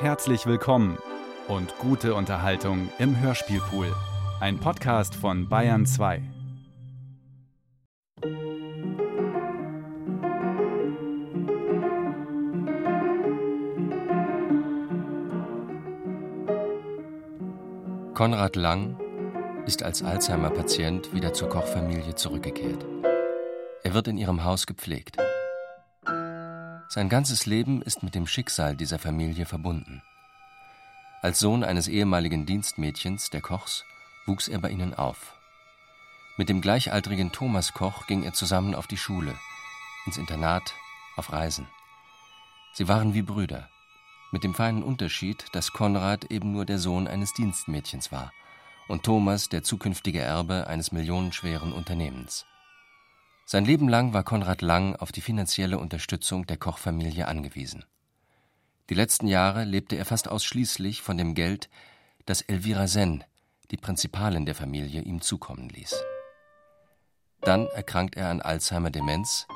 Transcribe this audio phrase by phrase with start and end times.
[0.00, 0.96] Herzlich willkommen
[1.46, 3.94] und gute Unterhaltung im Hörspielpool.
[4.40, 6.22] Ein Podcast von Bayern 2.
[18.14, 18.98] Konrad Lang
[19.66, 22.86] ist als Alzheimer-Patient wieder zur Kochfamilie zurückgekehrt.
[23.82, 25.18] Er wird in ihrem Haus gepflegt.
[26.92, 30.02] Sein ganzes Leben ist mit dem Schicksal dieser Familie verbunden.
[31.22, 33.84] Als Sohn eines ehemaligen Dienstmädchens, der Kochs,
[34.26, 35.38] wuchs er bei ihnen auf.
[36.36, 39.38] Mit dem gleichaltrigen Thomas Koch ging er zusammen auf die Schule,
[40.04, 40.74] ins Internat,
[41.14, 41.68] auf Reisen.
[42.72, 43.68] Sie waren wie Brüder,
[44.32, 48.32] mit dem feinen Unterschied, dass Konrad eben nur der Sohn eines Dienstmädchens war
[48.88, 52.46] und Thomas der zukünftige Erbe eines millionenschweren Unternehmens.
[53.52, 57.84] Sein Leben lang war Konrad Lang auf die finanzielle Unterstützung der Kochfamilie angewiesen.
[58.90, 61.68] Die letzten Jahre lebte er fast ausschließlich von dem Geld,
[62.26, 63.24] das Elvira Senn,
[63.72, 66.00] die Prinzipalin der Familie, ihm zukommen ließ.
[67.40, 69.48] Dann erkrankt er an Alzheimer-Demenz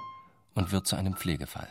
[0.57, 1.71] und wird zu einem Pflegefall.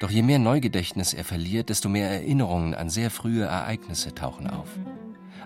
[0.00, 4.70] Doch je mehr Neugedächtnis er verliert, desto mehr Erinnerungen an sehr frühe Ereignisse tauchen auf.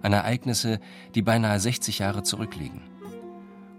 [0.01, 0.81] An Ereignisse,
[1.15, 2.94] die beinahe 60 Jahre zurückliegen.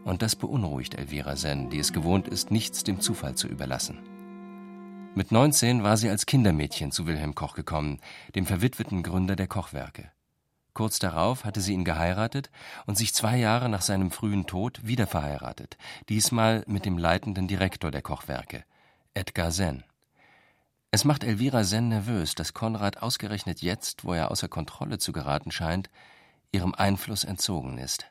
[0.06, 3.98] Und das beunruhigt Elvira Senn, die es gewohnt ist, nichts dem Zufall zu überlassen.
[5.16, 8.00] Mit 19 war sie als Kindermädchen zu Wilhelm Koch gekommen,
[8.36, 10.12] dem verwitweten Gründer der Kochwerke.
[10.74, 12.52] Kurz darauf hatte sie ihn geheiratet
[12.86, 17.90] und sich zwei Jahre nach seinem frühen Tod wieder verheiratet, diesmal mit dem leitenden Direktor
[17.90, 18.64] der Kochwerke,
[19.16, 19.86] Edgar Senn.
[20.92, 25.52] Es macht Elvira Senn nervös, dass Konrad ausgerechnet jetzt, wo er außer Kontrolle zu geraten
[25.52, 25.90] scheint,
[26.52, 28.06] ihrem Einfluss entzogen ist.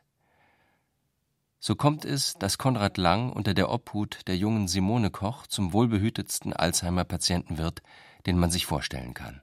[1.59, 6.53] So kommt es, dass Konrad Lang unter der Obhut der jungen Simone Koch zum wohlbehütetsten
[6.53, 7.81] Alzheimer-Patienten wird,
[8.25, 9.41] den man sich vorstellen kann.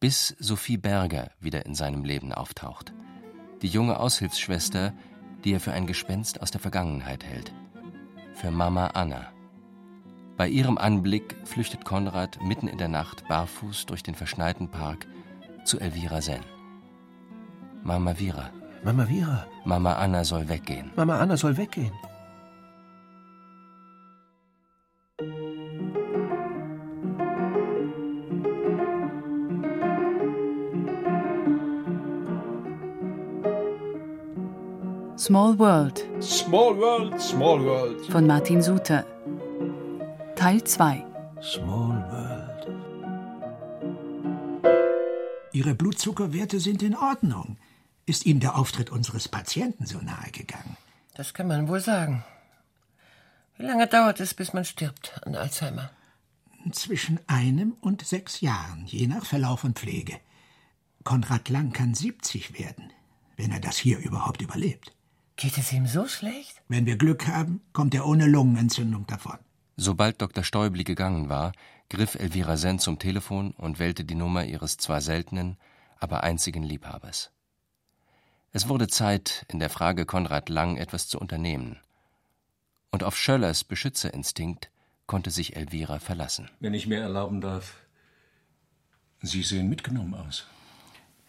[0.00, 2.92] Bis Sophie Berger wieder in seinem Leben auftaucht.
[3.62, 4.92] Die junge Aushilfsschwester,
[5.44, 7.54] die er für ein Gespenst aus der Vergangenheit hält.
[8.34, 9.32] Für Mama Anna.
[10.36, 15.06] Bei ihrem Anblick flüchtet Konrad mitten in der Nacht barfuß durch den verschneiten Park
[15.64, 16.44] zu Elvira Senn.
[17.82, 18.50] Mama Vira,
[18.84, 19.46] Mama Vira.
[19.64, 20.90] Mama Anna soll weggehen.
[20.96, 21.92] Mama Anna soll weggehen.
[35.16, 38.04] Small World Small World, Small World.
[38.10, 39.04] von Martin Suter.
[40.36, 41.04] Teil 2.
[41.40, 42.68] Small World.
[45.52, 47.56] Ihre Blutzuckerwerte sind in Ordnung.
[48.06, 50.76] Ist Ihnen der Auftritt unseres Patienten so nahe gegangen?
[51.14, 52.24] Das kann man wohl sagen.
[53.56, 55.90] Wie lange dauert es, bis man stirbt an Alzheimer?
[56.72, 60.18] Zwischen einem und sechs Jahren, je nach Verlauf und Pflege.
[61.04, 62.92] Konrad Lang kann 70 werden,
[63.36, 64.92] wenn er das hier überhaupt überlebt.
[65.36, 66.62] Geht es ihm so schlecht?
[66.68, 69.38] Wenn wir Glück haben, kommt er ohne Lungenentzündung davon.
[69.76, 70.44] Sobald Dr.
[70.44, 71.52] Stäubli gegangen war,
[71.88, 75.56] griff Elvira Senn zum Telefon und wählte die Nummer ihres zwar seltenen,
[75.98, 77.33] aber einzigen Liebhabers.
[78.56, 81.80] Es wurde Zeit, in der Frage Konrad Lang etwas zu unternehmen.
[82.92, 84.70] Und auf Schöllers Beschützerinstinkt
[85.08, 86.48] konnte sich Elvira verlassen.
[86.60, 87.74] Wenn ich mir erlauben darf,
[89.20, 90.46] Sie sehen mitgenommen aus.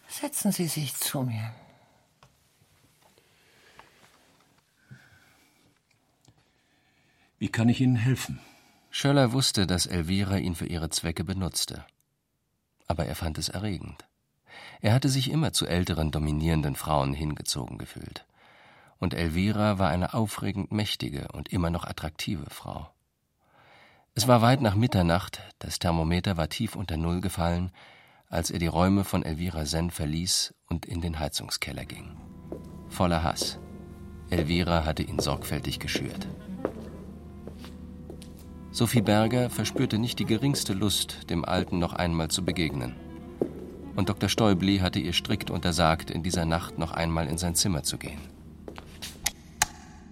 [0.06, 1.52] Setzen Sie sich zu mir.
[7.40, 8.38] Wie kann ich Ihnen helfen?
[8.90, 11.84] Schöller wusste, dass Elvira ihn für ihre Zwecke benutzte.
[12.86, 14.05] Aber er fand es erregend.
[14.80, 18.24] Er hatte sich immer zu älteren, dominierenden Frauen hingezogen gefühlt.
[18.98, 22.90] Und Elvira war eine aufregend mächtige und immer noch attraktive Frau.
[24.14, 27.70] Es war weit nach Mitternacht, das Thermometer war tief unter Null gefallen,
[28.28, 32.16] als er die Räume von Elvira Senn verließ und in den Heizungskeller ging.
[32.88, 33.58] Voller Hass.
[34.30, 36.26] Elvira hatte ihn sorgfältig geschürt.
[38.70, 42.94] Sophie Berger verspürte nicht die geringste Lust, dem Alten noch einmal zu begegnen.
[43.96, 44.28] Und Dr.
[44.28, 48.20] Stäubli hatte ihr strikt untersagt, in dieser Nacht noch einmal in sein Zimmer zu gehen.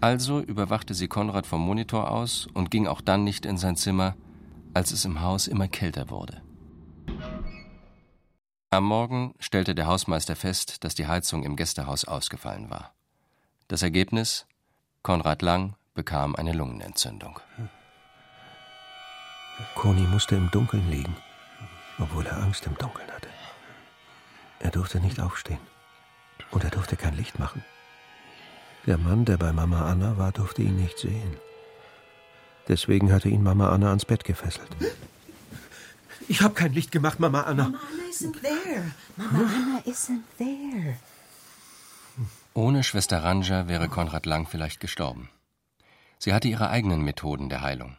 [0.01, 4.17] Also überwachte sie Konrad vom Monitor aus und ging auch dann nicht in sein Zimmer,
[4.73, 6.43] als es im Haus immer kälter wurde.
[8.71, 12.93] Am Morgen stellte der Hausmeister fest, dass die Heizung im Gästehaus ausgefallen war.
[13.69, 14.47] Das Ergebnis?
[15.03, 17.39] Konrad Lang bekam eine Lungenentzündung.
[19.75, 21.17] Koni musste im Dunkeln liegen,
[21.99, 23.29] obwohl er Angst im Dunkeln hatte.
[24.61, 25.61] Er durfte nicht aufstehen.
[26.51, 27.65] Und er durfte kein Licht machen.
[28.87, 31.37] Der Mann, der bei Mama Anna war, durfte ihn nicht sehen.
[32.69, 34.69] Deswegen hatte ihn Mama Anna ans Bett gefesselt.
[36.29, 37.65] Ich habe kein Licht gemacht, Mama Anna.
[37.65, 38.93] Mama Anna isn't there.
[39.17, 40.97] Mama Anna isn't there.
[42.55, 45.29] Ohne Schwester Ranja wäre Konrad Lang vielleicht gestorben.
[46.19, 47.97] Sie hatte ihre eigenen Methoden der Heilung.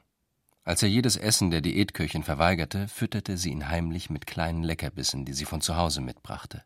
[0.68, 5.34] Als er jedes Essen der Diätköchin verweigerte, fütterte sie ihn heimlich mit kleinen Leckerbissen, die
[5.34, 6.64] sie von zu Hause mitbrachte.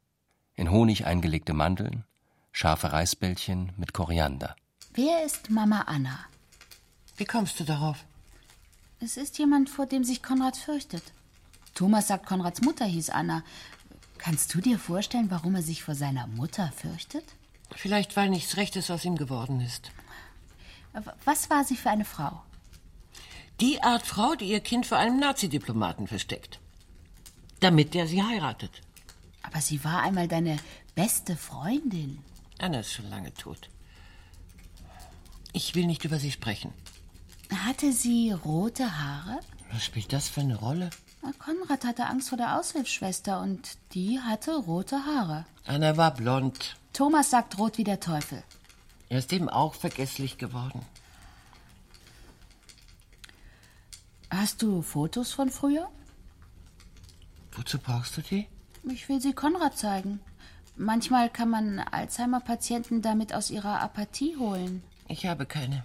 [0.55, 2.05] In Honig eingelegte Mandeln,
[2.53, 4.55] scharfe Reisbällchen mit Koriander.
[4.93, 6.17] Wer ist Mama Anna?
[7.17, 8.05] Wie kommst du darauf?
[9.01, 11.03] Es ist jemand, vor dem sich Konrad fürchtet.
[11.75, 13.43] Thomas sagt, Konrads Mutter hieß Anna.
[14.17, 17.25] Kannst du dir vorstellen, warum er sich vor seiner Mutter fürchtet?
[17.75, 19.91] Vielleicht, weil nichts Rechtes aus ihm geworden ist.
[21.25, 22.41] Was war sie für eine Frau?
[23.61, 26.59] Die Art Frau, die ihr Kind vor einem Nazidiplomaten versteckt.
[27.59, 28.71] Damit der sie heiratet.
[29.43, 30.57] Aber sie war einmal deine
[30.95, 32.19] beste Freundin.
[32.57, 33.69] Anna ist schon lange tot.
[35.51, 36.73] Ich will nicht über sie sprechen.
[37.65, 39.39] Hatte sie rote Haare?
[39.71, 40.89] Was spielt das für eine Rolle?
[41.37, 45.45] Konrad hatte Angst vor der Aushilfsschwester und die hatte rote Haare.
[45.65, 46.77] Anna war blond.
[46.93, 48.43] Thomas sagt rot wie der Teufel.
[49.09, 50.81] Er ist eben auch vergesslich geworden.
[54.29, 55.89] Hast du Fotos von früher?
[57.53, 58.47] Wozu brauchst du die?
[58.83, 60.19] Ich will sie Konrad zeigen.
[60.77, 64.83] Manchmal kann man Alzheimer-Patienten damit aus ihrer Apathie holen.
[65.07, 65.83] Ich habe keine.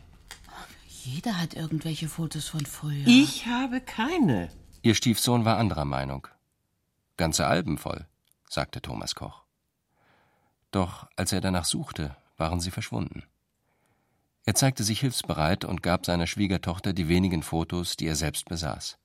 [0.87, 3.07] Jeder hat irgendwelche Fotos von früher.
[3.07, 4.51] Ich habe keine.
[4.83, 6.29] Ihr Stiefsohn war anderer Meinung.
[7.17, 8.07] Ganze Alben voll,
[8.49, 9.43] sagte Thomas Koch.
[10.71, 13.25] Doch als er danach suchte, waren sie verschwunden.
[14.47, 18.99] Er zeigte sich hilfsbereit und gab seiner Schwiegertochter die wenigen Fotos, die er selbst besaß.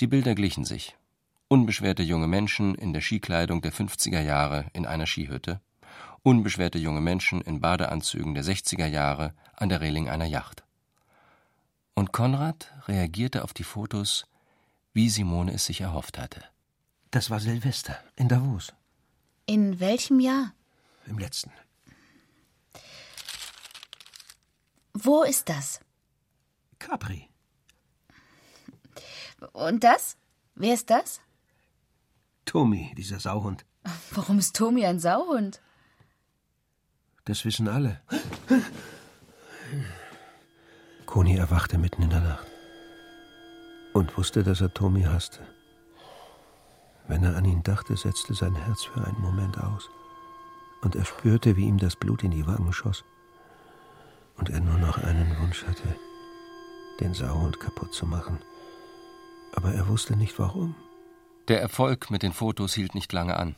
[0.00, 0.96] Die Bilder glichen sich.
[1.48, 5.60] Unbeschwerte junge Menschen in der Skikleidung der 50er Jahre in einer Skihütte,
[6.22, 10.64] unbeschwerte junge Menschen in Badeanzügen der 60er Jahre an der Reling einer Yacht.
[11.94, 14.26] Und Konrad reagierte auf die Fotos,
[14.92, 16.42] wie Simone es sich erhofft hatte.
[17.10, 18.72] Das war Silvester in Davos.
[19.46, 20.52] In welchem Jahr?
[21.06, 21.52] Im letzten.
[24.94, 25.80] Wo ist das?
[26.78, 27.28] Capri.
[29.52, 30.16] Und das?
[30.54, 31.20] Wer ist das?
[32.44, 33.66] Tommy, dieser Sauhund.
[34.12, 35.60] Warum ist Tommy ein Sauhund?
[37.24, 38.00] Das wissen alle.
[41.06, 42.46] Koni erwachte mitten in der Nacht
[43.94, 45.40] und wusste, dass er Tommy hasste.
[47.06, 49.88] Wenn er an ihn dachte, setzte sein Herz für einen Moment aus,
[50.82, 53.04] und er spürte, wie ihm das Blut in die Wangen schoss,
[54.36, 55.96] und er nur noch einen Wunsch hatte,
[57.00, 58.38] den Sauhund kaputt zu machen.
[59.54, 60.74] Aber er wusste nicht warum.
[61.48, 63.56] Der Erfolg mit den Fotos hielt nicht lange an.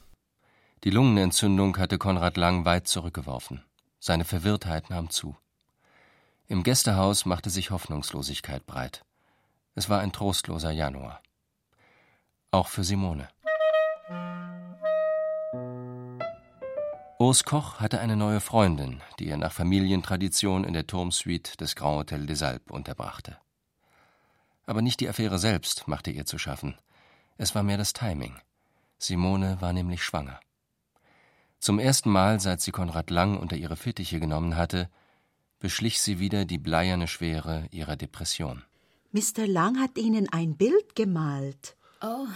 [0.85, 3.63] Die Lungenentzündung hatte Konrad Lang weit zurückgeworfen.
[3.99, 5.37] Seine Verwirrtheit nahm zu.
[6.49, 9.05] Im Gästehaus machte sich Hoffnungslosigkeit breit.
[9.75, 11.23] Es war ein trostloser Januar.
[12.51, 13.29] Auch für Simone.
[17.19, 21.97] Urs Koch hatte eine neue Freundin, die er nach Familientradition in der Turmsuite des Grand
[22.01, 23.39] Hotel des Alpes unterbrachte.
[24.67, 26.77] Aber nicht die Affäre selbst machte ihr zu schaffen.
[27.39, 28.37] Es war mehr das Timing.
[28.99, 30.39] Simone war nämlich schwanger.
[31.59, 34.91] Zum ersten Mal, seit sie Konrad Lang unter ihre Fittiche genommen hatte,
[35.59, 38.63] beschlich sie wieder die bleierne Schwere ihrer Depression.
[39.13, 39.47] Mr.
[39.47, 41.77] Lang hat Ihnen ein Bild gemalt.
[42.03, 42.27] Oh.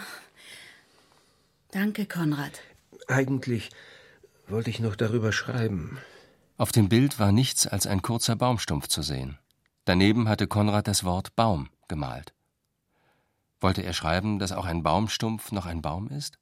[1.71, 2.62] Danke, Konrad.
[3.09, 3.69] Eigentlich
[4.50, 5.99] wollte ich noch darüber schreiben.
[6.57, 9.38] Auf dem Bild war nichts als ein kurzer Baumstumpf zu sehen.
[9.85, 12.35] Daneben hatte Konrad das Wort Baum gemalt.
[13.61, 16.38] Wollte er schreiben, dass auch ein Baumstumpf noch ein Baum ist?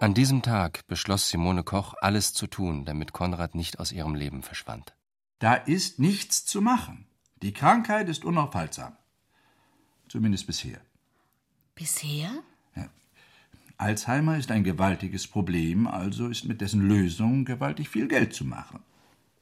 [0.00, 4.42] An diesem Tag beschloss Simone Koch, alles zu tun, damit Konrad nicht aus ihrem Leben
[4.42, 4.94] verschwand.
[5.38, 7.06] Da ist nichts zu machen.
[7.42, 8.96] Die Krankheit ist unaufhaltsam.
[10.08, 10.80] Zumindest bisher.
[11.74, 12.30] Bisher?
[12.76, 12.88] Ja.
[13.76, 18.80] Alzheimer ist ein gewaltiges Problem, also ist mit dessen Lösung gewaltig viel Geld zu machen.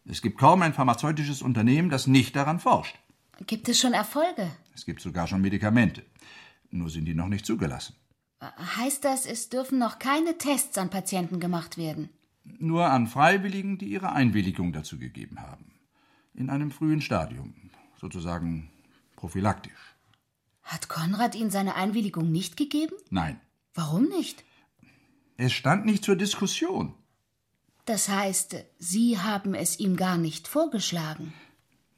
[0.05, 2.99] Es gibt kaum ein pharmazeutisches Unternehmen, das nicht daran forscht.
[3.47, 4.51] Gibt es schon Erfolge?
[4.75, 6.03] Es gibt sogar schon Medikamente.
[6.71, 7.95] Nur sind die noch nicht zugelassen.
[8.77, 12.09] Heißt das, es dürfen noch keine Tests an Patienten gemacht werden?
[12.45, 15.73] Nur an Freiwilligen, die ihre Einwilligung dazu gegeben haben.
[16.35, 17.55] In einem frühen Stadium,
[18.01, 18.71] sozusagen
[19.15, 19.95] prophylaktisch.
[20.65, 22.95] Hat Konrad Ihnen seine Einwilligung nicht gegeben?
[23.11, 23.39] Nein.
[23.75, 24.45] Warum nicht?
[25.37, 26.95] Es stand nicht zur Diskussion.
[27.85, 31.33] Das heißt, Sie haben es ihm gar nicht vorgeschlagen.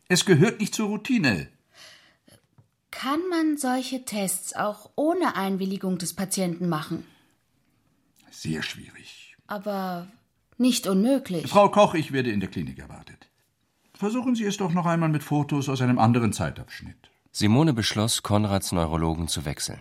[0.08, 1.48] Es gehört nicht zur Routine.
[2.90, 7.04] Kann man solche Tests auch ohne Einwilligung des Patienten machen?
[8.30, 9.36] Sehr schwierig.
[9.46, 10.06] Aber
[10.56, 11.48] nicht unmöglich.
[11.48, 13.28] Frau Koch, ich werde in der Klinik erwartet.
[13.94, 17.10] Versuchen Sie es doch noch einmal mit Fotos aus einem anderen Zeitabschnitt.
[17.32, 19.80] Simone beschloss, Konrads Neurologen zu wechseln.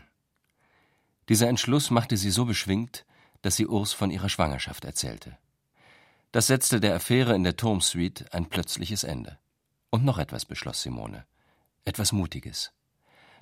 [1.29, 3.05] Dieser Entschluss machte sie so beschwingt,
[3.41, 5.37] dass sie Urs von ihrer Schwangerschaft erzählte.
[6.31, 9.37] Das setzte der Affäre in der Turmsuite ein plötzliches Ende.
[9.89, 11.25] Und noch etwas beschloss Simone.
[11.85, 12.71] Etwas Mutiges.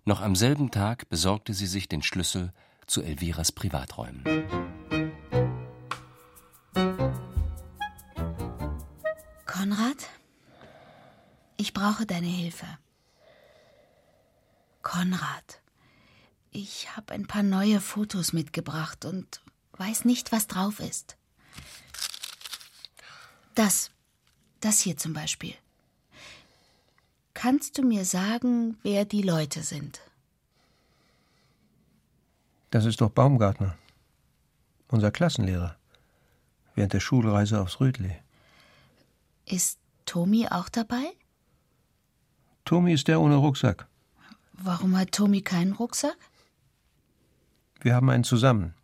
[0.04, 2.52] Noch am selben Tag besorgte sie sich den Schlüssel
[2.88, 4.24] zu Elviras Privaträumen.
[9.46, 10.10] Konrad,
[11.56, 12.66] ich brauche deine Hilfe.
[14.82, 15.61] Konrad,
[16.52, 19.42] ich habe ein paar neue Fotos mitgebracht und
[19.78, 21.18] weiß nicht, was drauf ist.
[23.56, 23.92] Das,
[24.60, 25.56] das hier zum Beispiel.
[27.34, 30.02] Kannst du mir sagen, wer die Leute sind?
[32.70, 33.78] Das ist doch Baumgartner.
[34.90, 35.76] Unser Klassenlehrer.
[36.76, 38.16] Während der Schulreise aufs Rödli.
[39.46, 41.12] Ist Tomi auch dabei?
[42.64, 43.88] Tomi ist der ohne Rucksack.
[44.54, 46.18] Warum hat Tomi keinen Rucksack?
[47.84, 48.76] Wir haben einen zusammen.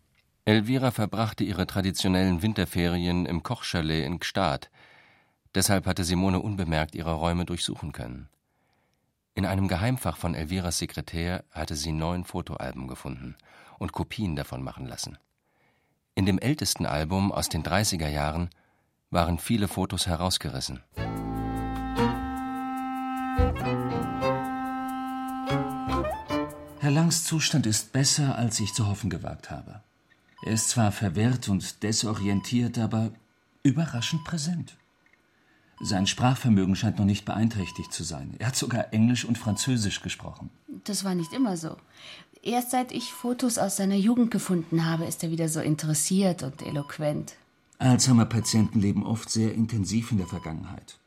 [0.43, 4.71] Elvira verbrachte ihre traditionellen Winterferien im Kochchalet in Gstaad.
[5.53, 8.27] Deshalb hatte Simone unbemerkt ihre Räume durchsuchen können.
[9.35, 13.35] In einem Geheimfach von Elviras Sekretär hatte sie neun Fotoalben gefunden
[13.77, 15.19] und Kopien davon machen lassen.
[16.15, 18.49] In dem ältesten Album aus den 30er Jahren
[19.11, 20.81] waren viele Fotos herausgerissen.
[26.87, 29.81] Herr Langs Zustand ist besser, als ich zu hoffen gewagt habe.
[30.45, 33.11] Er ist zwar verwirrt und desorientiert, aber
[33.61, 34.77] überraschend präsent.
[35.81, 38.35] Sein Sprachvermögen scheint noch nicht beeinträchtigt zu sein.
[38.39, 40.49] Er hat sogar Englisch und Französisch gesprochen.
[40.85, 41.75] Das war nicht immer so.
[42.41, 46.61] Erst seit ich Fotos aus seiner Jugend gefunden habe, ist er wieder so interessiert und
[46.61, 47.35] eloquent.
[47.79, 50.97] Alzheimer-Patienten leben oft sehr intensiv in der Vergangenheit.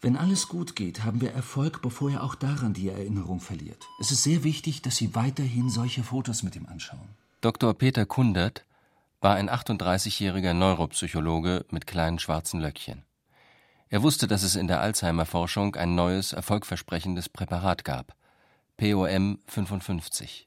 [0.00, 3.88] Wenn alles gut geht, haben wir Erfolg, bevor er auch daran die Erinnerung verliert.
[4.00, 7.08] Es ist sehr wichtig, dass Sie weiterhin solche Fotos mit ihm anschauen.
[7.40, 7.74] Dr.
[7.74, 8.64] Peter Kundert
[9.20, 13.02] war ein 38-jähriger Neuropsychologe mit kleinen schwarzen Löckchen.
[13.88, 18.14] Er wusste, dass es in der Alzheimer-Forschung ein neues, erfolgversprechendes Präparat gab,
[18.76, 20.46] POM 55.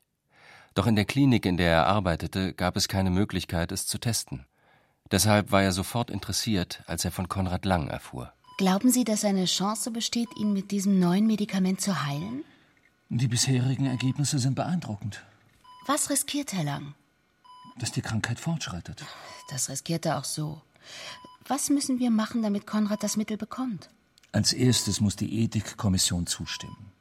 [0.73, 4.45] Doch in der Klinik, in der er arbeitete, gab es keine Möglichkeit, es zu testen.
[5.11, 8.31] Deshalb war er sofort interessiert, als er von Konrad Lang erfuhr.
[8.61, 12.43] Glauben Sie, dass eine Chance besteht, ihn mit diesem neuen Medikament zu heilen?
[13.09, 15.23] Die bisherigen Ergebnisse sind beeindruckend.
[15.87, 16.93] Was riskiert Herr Lang?
[17.79, 19.03] Dass die Krankheit fortschreitet.
[19.49, 20.61] Das riskiert er auch so.
[21.47, 23.89] Was müssen wir machen, damit Konrad das Mittel bekommt?
[24.31, 26.91] Als erstes muss die Ethikkommission zustimmen.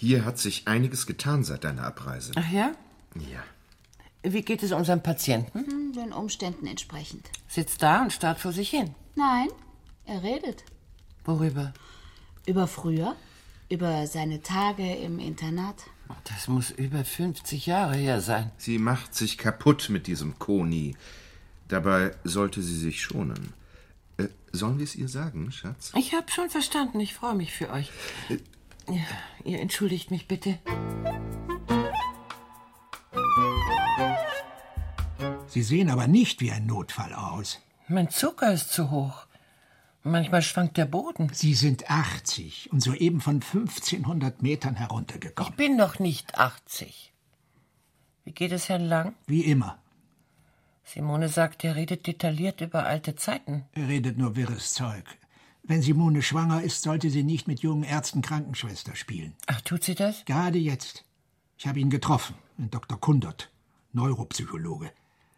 [0.00, 2.32] Hier hat sich einiges getan seit deiner Abreise.
[2.34, 2.72] Ach ja?
[3.14, 3.44] Ja.
[4.24, 5.75] Wie geht es unserem Patienten?
[5.96, 7.30] Den Umständen entsprechend.
[7.48, 8.94] Sitzt da und starrt vor sich hin.
[9.14, 9.48] Nein,
[10.04, 10.62] er redet.
[11.24, 11.72] Worüber?
[12.44, 13.16] Über früher,
[13.70, 15.84] über seine Tage im Internat.
[16.24, 18.50] Das muss über 50 Jahre her sein.
[18.58, 20.94] Sie macht sich kaputt mit diesem Koni.
[21.68, 23.54] Dabei sollte sie sich schonen.
[24.18, 25.92] Äh, sollen wir es ihr sagen, Schatz?
[25.96, 27.00] Ich habe schon verstanden.
[27.00, 27.90] Ich freue mich für euch.
[28.88, 29.02] Ja,
[29.44, 30.58] ihr entschuldigt mich bitte.
[35.56, 37.62] Sie sehen aber nicht wie ein Notfall aus.
[37.88, 39.26] Mein Zucker ist zu hoch.
[40.02, 41.30] Manchmal schwankt der Boden.
[41.32, 45.54] Sie sind 80 und soeben von 1500 Metern Ich heruntergekommen.
[45.56, 47.10] bin doch nicht 80.
[48.24, 49.14] Wie geht es Herrn Lang?
[49.26, 49.78] Wie immer.
[50.84, 53.64] Simone sagt, er redet detailliert über alte Zeiten.
[53.72, 55.06] Er redet nur wirres Zeug.
[55.62, 59.32] Wenn Simone schwanger ist, sollte sie nicht mit jungen Ärzten Krankenschwester spielen.
[59.46, 60.22] Ach, tut sie das?
[60.26, 61.06] Gerade jetzt.
[61.56, 63.00] Ich habe ihn getroffen, den Dr.
[63.00, 63.50] Kundert,
[63.94, 64.92] Neuropsychologe.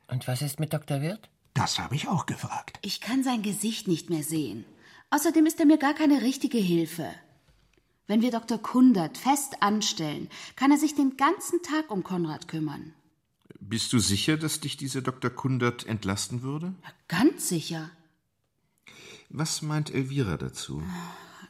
[0.08, 1.00] Und was ist mit Dr.
[1.02, 1.28] Wirth?
[1.54, 2.78] Das habe ich auch gefragt.
[2.82, 4.64] Ich kann sein Gesicht nicht mehr sehen.
[5.10, 7.10] Außerdem ist er mir gar keine richtige Hilfe.
[8.06, 8.58] Wenn wir Dr.
[8.58, 12.94] Kundert fest anstellen, kann er sich den ganzen Tag um Konrad kümmern.
[13.60, 15.30] Bist du sicher, dass dich dieser Dr.
[15.30, 16.74] Kundert entlasten würde?
[17.08, 17.90] Ganz sicher.
[19.28, 20.82] Was meint Elvira dazu?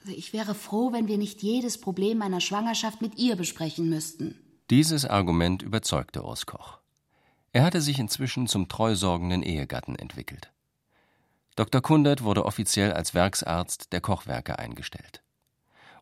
[0.00, 4.36] Also ich wäre froh, wenn wir nicht jedes Problem meiner Schwangerschaft mit ihr besprechen müssten.
[4.70, 6.78] Dieses Argument überzeugte Urs Koch.
[7.52, 10.52] Er hatte sich inzwischen zum treusorgenden Ehegatten entwickelt.
[11.56, 11.80] Dr.
[11.80, 15.22] Kundert wurde offiziell als Werksarzt der Kochwerke eingestellt.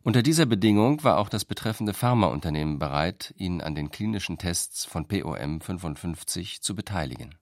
[0.03, 5.07] Unter dieser Bedingung war auch das betreffende Pharmaunternehmen bereit, ihn an den klinischen Tests von
[5.07, 7.35] POM 55 zu beteiligen.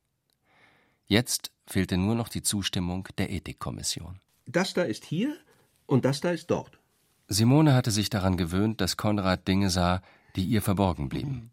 [1.06, 4.20] Jetzt fehlte nur noch die Zustimmung der Ethikkommission.
[4.48, 5.36] Das da ist hier
[5.86, 6.80] und das da ist dort.
[7.28, 10.02] Simone hatte sich daran gewöhnt, dass Konrad Dinge sah,
[10.36, 11.52] die ihr verborgen blieben.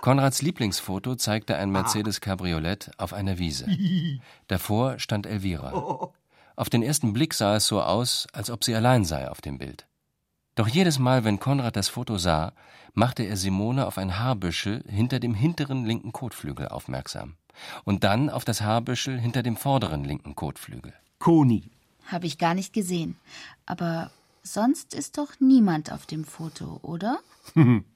[0.00, 3.66] Konrads Lieblingsfoto zeigte ein Mercedes Cabriolet auf einer Wiese.
[4.46, 6.12] Davor stand Elvira.
[6.56, 9.58] Auf den ersten Blick sah es so aus, als ob sie allein sei auf dem
[9.58, 9.86] Bild.
[10.54, 12.52] Doch jedes Mal, wenn Konrad das Foto sah,
[12.92, 17.36] machte er Simone auf ein Haarbüschel hinter dem hinteren linken Kotflügel aufmerksam
[17.84, 20.92] und dann auf das Haarbüschel hinter dem vorderen linken Kotflügel.
[21.18, 21.70] Koni.
[22.06, 23.16] Habe ich gar nicht gesehen.
[23.66, 24.10] Aber
[24.42, 27.20] sonst ist doch niemand auf dem Foto, oder?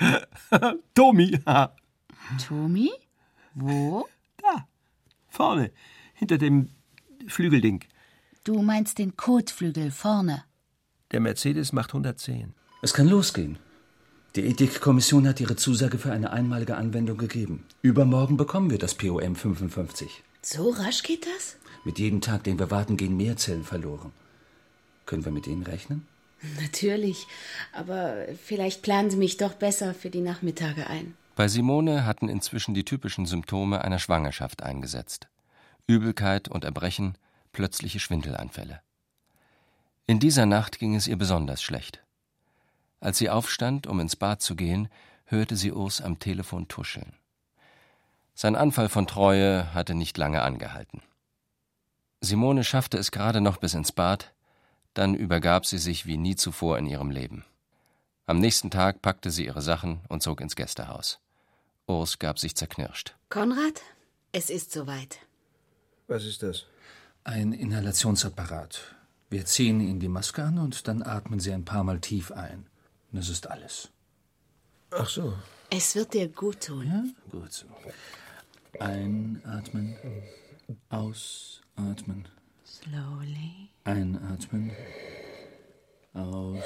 [0.94, 1.38] Tommy.
[2.46, 2.90] Tomi?
[3.54, 4.08] Wo?
[4.38, 4.66] Da,
[5.28, 5.72] vorne,
[6.14, 6.68] hinter dem
[7.26, 7.84] Flügelding.
[8.44, 10.44] Du meinst den Kotflügel vorne.
[11.12, 12.54] Der Mercedes macht 110.
[12.82, 13.58] Es kann losgehen.
[14.36, 17.66] Die Ethikkommission hat ihre Zusage für eine einmalige Anwendung gegeben.
[17.82, 20.22] Übermorgen bekommen wir das POM 55.
[20.40, 21.56] So rasch geht das?
[21.84, 24.12] Mit jedem Tag, den wir warten, gehen mehr Zellen verloren.
[25.04, 26.06] Können wir mit ihnen rechnen?
[26.60, 27.26] Natürlich.
[27.72, 31.14] Aber vielleicht planen Sie mich doch besser für die Nachmittage ein.
[31.36, 35.28] Bei Simone hatten inzwischen die typischen Symptome einer Schwangerschaft eingesetzt.
[35.86, 37.16] Übelkeit und Erbrechen,
[37.52, 38.80] plötzliche Schwindelanfälle.
[40.06, 42.02] In dieser Nacht ging es ihr besonders schlecht.
[43.00, 44.88] Als sie aufstand, um ins Bad zu gehen,
[45.24, 47.12] hörte sie Urs am Telefon tuscheln.
[48.34, 51.02] Sein Anfall von Treue hatte nicht lange angehalten.
[52.20, 54.32] Simone schaffte es gerade noch bis ins Bad,
[55.00, 57.46] dann übergab sie sich wie nie zuvor in ihrem Leben.
[58.26, 61.20] Am nächsten Tag packte sie ihre Sachen und zog ins Gästehaus.
[61.86, 63.14] Urs gab sich zerknirscht.
[63.30, 63.80] Konrad,
[64.32, 65.16] es ist soweit.
[66.06, 66.66] Was ist das?
[67.24, 68.94] Ein Inhalationsapparat.
[69.30, 72.66] Wir ziehen Ihnen die Maske an und dann atmen Sie ein paar Mal tief ein.
[73.10, 73.88] Das ist alles.
[74.90, 75.32] Ach so.
[75.70, 76.86] Es wird dir gut tun.
[76.86, 77.64] Ja, gut so.
[78.78, 79.96] Einatmen,
[80.90, 82.28] ausatmen,
[82.82, 83.68] Slowly.
[83.84, 84.72] einatmen,
[86.14, 86.58] aus,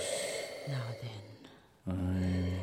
[0.68, 1.98] Now then.
[1.98, 2.60] ein.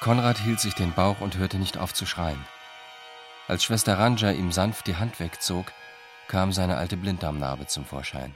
[0.00, 2.44] Konrad hielt sich den Bauch und hörte nicht auf zu schreien.
[3.48, 5.66] Als Schwester Ranja ihm sanft die Hand wegzog,
[6.28, 8.34] kam seine alte Blinddarmnarbe zum Vorschein.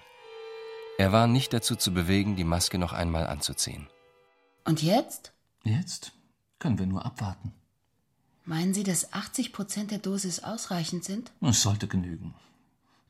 [0.99, 3.89] Er war nicht dazu zu bewegen, die Maske noch einmal anzuziehen.
[4.65, 5.33] Und jetzt?
[5.65, 6.13] Jetzt
[6.59, 7.53] können wir nur abwarten.
[8.47, 11.33] Meinen Sie, dass 80 Prozent der Dosis ausreichend sind?
[11.41, 12.33] Es sollte genügen.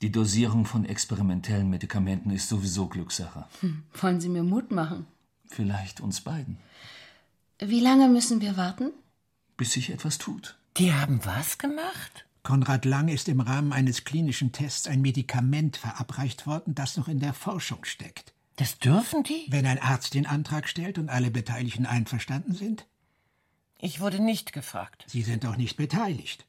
[0.01, 3.45] Die Dosierung von experimentellen Medikamenten ist sowieso Glückssache.
[3.61, 5.07] Hm, wollen Sie mir Mut machen?
[5.47, 6.57] Vielleicht uns beiden.
[7.59, 8.93] Wie lange müssen wir warten?
[9.59, 10.59] Bis sich etwas tut.
[10.79, 12.27] Die haben was gemacht?
[12.43, 17.21] Konrad Lang ist im Rahmen eines klinischen Tests ein Medikament verabreicht worden, das noch in
[17.21, 18.33] der Forschung steckt.
[18.57, 19.47] Das dürfen die?
[19.51, 22.87] Wenn ein Arzt den Antrag stellt und alle Beteiligten einverstanden sind?
[23.79, 25.05] Ich wurde nicht gefragt.
[25.07, 26.47] Sie sind doch nicht beteiligt.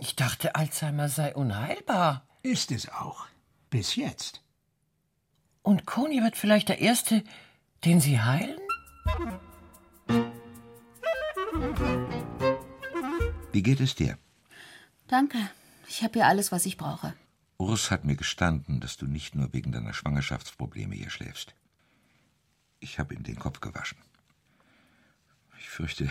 [0.00, 2.26] Ich dachte, Alzheimer sei unheilbar.
[2.42, 3.26] Ist es auch.
[3.70, 4.42] Bis jetzt.
[5.62, 7.22] Und Koni wird vielleicht der Erste,
[7.84, 8.58] den Sie heilen?
[13.52, 14.18] Wie geht es dir?
[15.06, 15.38] Danke.
[15.88, 17.14] Ich habe hier alles, was ich brauche.
[17.58, 21.54] Urs hat mir gestanden, dass du nicht nur wegen deiner Schwangerschaftsprobleme hier schläfst.
[22.80, 23.98] Ich habe ihm den Kopf gewaschen.
[25.60, 26.08] Ich fürchte,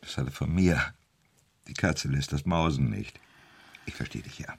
[0.00, 0.94] das hatte von mir.
[1.66, 3.20] Die Katze lässt das Mausen nicht.
[3.86, 4.54] Ich verstehe dich ja.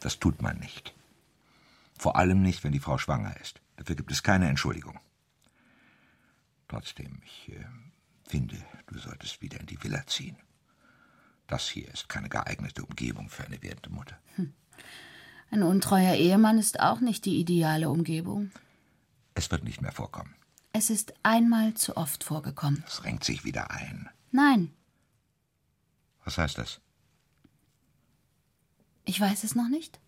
[0.00, 0.94] Das tut man nicht.
[1.98, 3.60] Vor allem nicht, wenn die Frau schwanger ist.
[3.76, 4.98] Dafür gibt es keine Entschuldigung.
[6.68, 7.64] Trotzdem, ich äh,
[8.26, 8.56] finde,
[8.86, 10.36] du solltest wieder in die Villa ziehen.
[11.46, 14.18] Das hier ist keine geeignete Umgebung für eine werdende Mutter.
[15.50, 18.50] Ein untreuer Ehemann ist auch nicht die ideale Umgebung.
[19.34, 20.34] Es wird nicht mehr vorkommen.
[20.72, 22.82] Es ist einmal zu oft vorgekommen.
[22.86, 24.08] Es renkt sich wieder ein.
[24.32, 24.72] Nein,
[26.24, 26.80] Was heißt das?
[29.04, 30.00] ich weiß es noch nicht.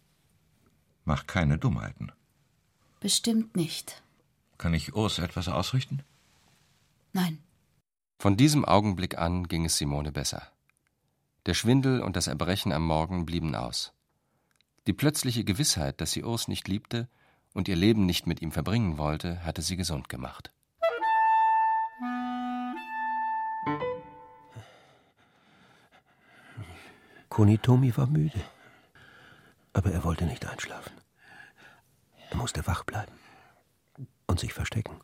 [1.05, 2.11] Mach keine Dummheiten.
[3.01, 4.03] Bestimmt nicht.
[4.57, 6.03] Kann ich Urs etwas ausrichten?
[7.13, 7.39] Nein.
[8.19, 10.51] Von diesem Augenblick an ging es Simone besser.
[11.45, 13.93] Der Schwindel und das Erbrechen am Morgen blieben aus.
[14.87, 17.09] Die plötzliche Gewissheit, dass sie Urs nicht liebte
[17.53, 20.54] und ihr Leben nicht mit ihm verbringen wollte, hatte sie gesund gemacht.
[27.35, 28.41] Konitomi war müde.
[29.73, 30.93] Aber er wollte nicht einschlafen.
[32.31, 33.11] Er musste wach bleiben
[34.29, 35.01] und sich verstecken.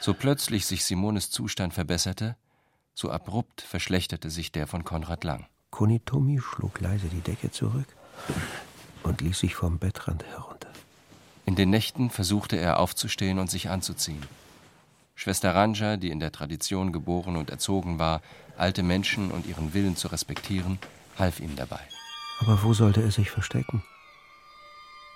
[0.00, 2.36] So plötzlich sich Simones Zustand verbesserte,
[2.92, 5.46] so abrupt verschlechterte sich der von Konrad Lang.
[5.70, 7.86] Konitomi schlug leise die Decke zurück
[9.04, 10.72] und ließ sich vom Bettrand herunter.
[11.46, 14.26] In den Nächten versuchte er aufzustehen und sich anzuziehen.
[15.14, 18.22] Schwester Ranja, die in der Tradition geboren und erzogen war,
[18.56, 20.80] alte Menschen und ihren Willen zu respektieren,
[21.20, 21.80] half ihm dabei.
[22.40, 23.84] Aber wo sollte er sich verstecken?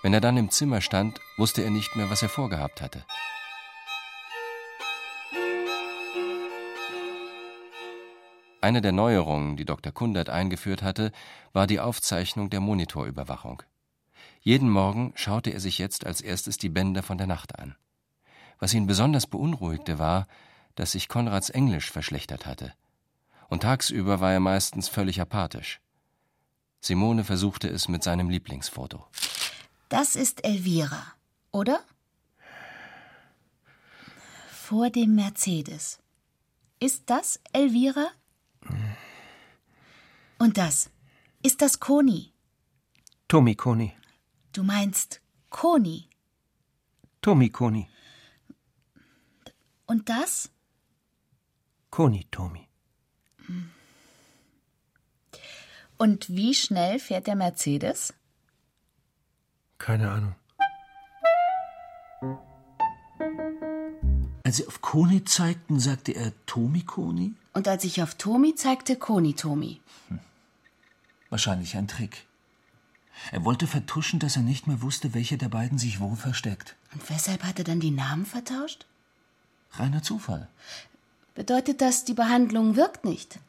[0.02, 3.04] Wenn er dann im Zimmer stand, wusste er nicht mehr, was er vorgehabt hatte.
[8.60, 9.92] Eine der Neuerungen, die Dr.
[9.92, 11.12] Kundert eingeführt hatte,
[11.52, 13.62] war die Aufzeichnung der Monitorüberwachung.
[14.40, 17.74] Jeden Morgen schaute er sich jetzt als erstes die Bänder von der Nacht an.
[18.58, 20.26] Was ihn besonders beunruhigte, war,
[20.74, 22.72] dass sich Konrads Englisch verschlechtert hatte.
[23.48, 25.80] Und tagsüber war er meistens völlig apathisch.
[26.84, 29.06] Simone versuchte es mit seinem Lieblingsfoto.
[29.88, 31.14] Das ist Elvira,
[31.50, 31.82] oder?
[34.50, 35.98] Vor dem Mercedes.
[36.80, 38.08] Ist das Elvira?
[40.38, 40.90] Und das?
[41.42, 42.34] Ist das Koni?
[43.28, 43.96] Tommy Koni.
[44.52, 46.10] Du meinst Koni.
[47.22, 47.88] Tommy Koni.
[49.86, 50.50] Und das?
[51.88, 52.68] Koni Tommy.
[56.04, 58.12] Und wie schnell fährt der Mercedes?
[59.78, 60.34] Keine Ahnung.
[64.44, 67.32] Als Sie auf Koni zeigten, sagte er Tomi Koni?
[67.54, 69.80] Und als ich auf Tomi zeigte, Koni Tomi.
[71.30, 72.26] Wahrscheinlich ein Trick.
[73.32, 76.76] Er wollte vertuschen, dass er nicht mehr wusste, welche der beiden sich wo versteckt.
[76.92, 78.84] Und weshalb hat er dann die Namen vertauscht?
[79.72, 80.48] Reiner Zufall.
[81.34, 83.40] Bedeutet das, die Behandlung wirkt nicht?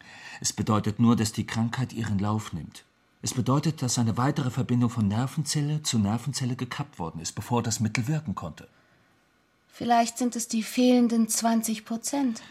[0.42, 2.84] Es bedeutet nur, dass die Krankheit ihren Lauf nimmt.
[3.22, 7.80] Es bedeutet, dass eine weitere Verbindung von Nervenzelle zu Nervenzelle gekappt worden ist, bevor das
[7.80, 8.68] Mittel wirken konnte.
[9.68, 12.42] Vielleicht sind es die fehlenden 20 Prozent.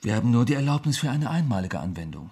[0.00, 2.30] Wir haben nur die Erlaubnis für eine einmalige Anwendung.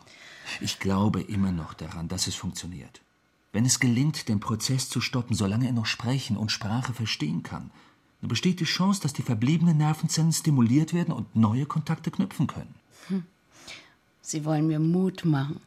[0.61, 3.01] Ich glaube immer noch daran, dass es funktioniert.
[3.53, 7.71] Wenn es gelingt, den Prozess zu stoppen, solange er noch sprechen und Sprache verstehen kann,
[8.27, 12.75] besteht die Chance, dass die verbliebenen Nervenzellen stimuliert werden und neue Kontakte knüpfen können.
[13.09, 13.25] Hm.
[14.23, 15.61] Sie wollen mir Mut machen.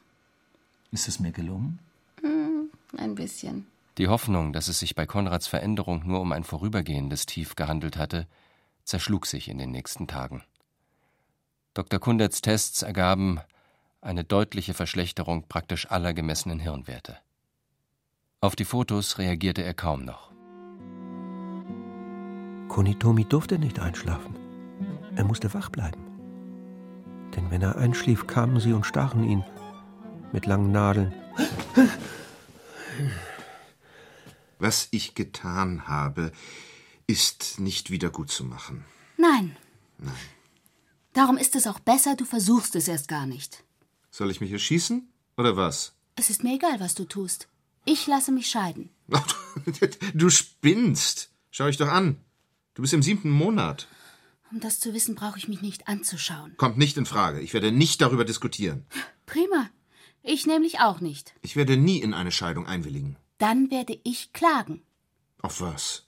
[0.92, 1.80] Ist es mir gelungen?
[2.22, 3.68] Hm, ein bisschen.
[3.98, 8.28] Die Hoffnung, dass es sich bei Konrads Veränderung nur um ein vorübergehendes Tief gehandelt hatte,
[8.86, 10.44] zerschlug sich in den nächsten Tagen.
[11.74, 12.00] Dr.
[12.00, 13.40] Kunderts Tests ergaben
[14.02, 17.18] eine deutliche Verschlechterung praktisch aller gemessenen Hirnwerte.
[18.42, 20.29] Auf die Fotos reagierte er kaum noch.
[22.70, 24.36] Konitomi durfte nicht einschlafen.
[25.16, 26.02] Er musste wach bleiben.
[27.36, 29.44] Denn wenn er einschlief, kamen sie und stachen ihn
[30.32, 31.14] mit langen Nadeln.
[34.60, 36.32] Was ich getan habe,
[37.08, 38.86] ist nicht wieder gut zu machen.
[39.18, 39.58] Nein.
[39.98, 40.14] Nein.
[41.14, 43.64] Darum ist es auch besser, du versuchst es erst gar nicht.
[44.12, 45.12] Soll ich mich erschießen?
[45.38, 45.94] Oder was?
[46.16, 47.48] Es ist mir egal, was du tust.
[47.86, 48.90] Ich lasse mich scheiden.
[50.14, 51.32] Du spinnst.
[51.52, 52.18] Schau ich doch an.
[52.74, 53.88] Du bist im siebten Monat.
[54.52, 56.56] Um das zu wissen, brauche ich mich nicht anzuschauen.
[56.58, 57.40] Kommt nicht in Frage.
[57.40, 58.86] Ich werde nicht darüber diskutieren.
[59.26, 59.70] Prima.
[60.24, 61.34] Ich nämlich auch nicht.
[61.42, 63.16] Ich werde nie in eine Scheidung einwilligen.
[63.38, 64.82] Dann werde ich klagen.
[65.42, 66.08] Auf was?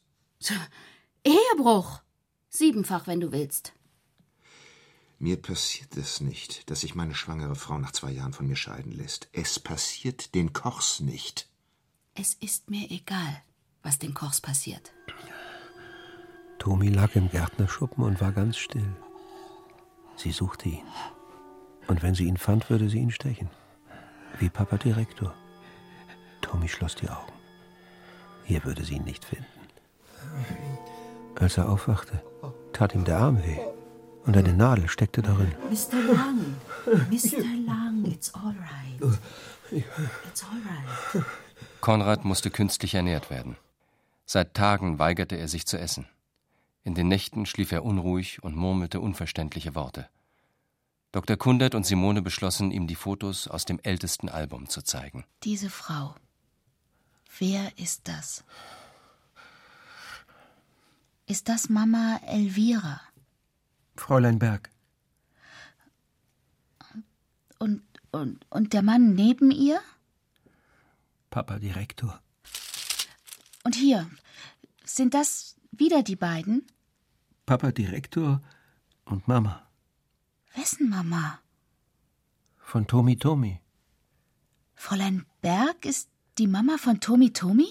[1.23, 2.01] Ehebruch.
[2.49, 3.73] Siebenfach, wenn du willst.
[5.19, 8.91] Mir passiert es nicht, dass sich meine schwangere Frau nach zwei Jahren von mir scheiden
[8.91, 9.29] lässt.
[9.33, 11.47] Es passiert den Kochs nicht.
[12.15, 13.41] Es ist mir egal,
[13.83, 14.91] was den Kochs passiert.
[16.61, 18.95] Tomi lag im Gärtnerschuppen und war ganz still.
[20.15, 20.85] Sie suchte ihn.
[21.87, 23.49] Und wenn sie ihn fand, würde sie ihn stechen.
[24.37, 25.33] Wie Papa Direktor.
[26.41, 27.33] Tommy schloss die Augen.
[28.43, 29.47] Hier würde sie ihn nicht finden.
[31.33, 32.21] Als er aufwachte,
[32.73, 33.57] tat ihm der Arm weh.
[34.27, 35.55] Und eine Nadel steckte darin.
[35.71, 36.13] Mr.
[36.13, 36.57] Lang,
[37.09, 37.39] Mr.
[37.65, 39.19] Lang, it's all right.
[39.71, 41.25] It's all right.
[41.79, 43.57] Konrad musste künstlich ernährt werden.
[44.27, 46.05] Seit Tagen weigerte er sich zu essen.
[46.83, 50.09] In den Nächten schlief er unruhig und murmelte unverständliche Worte.
[51.11, 51.35] Dr.
[51.37, 55.25] Kundert und Simone beschlossen, ihm die Fotos aus dem ältesten Album zu zeigen.
[55.43, 56.15] Diese Frau.
[57.37, 58.43] Wer ist das?
[61.27, 63.01] Ist das Mama Elvira?
[63.95, 64.69] Fräulein Berg.
[67.59, 69.79] Und, und, und der Mann neben ihr?
[71.29, 72.19] Papa Direktor.
[73.63, 74.09] Und hier,
[74.83, 76.67] sind das wieder die beiden?
[77.45, 78.41] Papa Direktor
[79.05, 79.67] und Mama.
[80.55, 81.39] Wessen Mama?
[82.57, 83.59] Von Tomi Tomi.
[84.75, 87.69] Fräulein Berg ist die Mama von Tomi Tomi?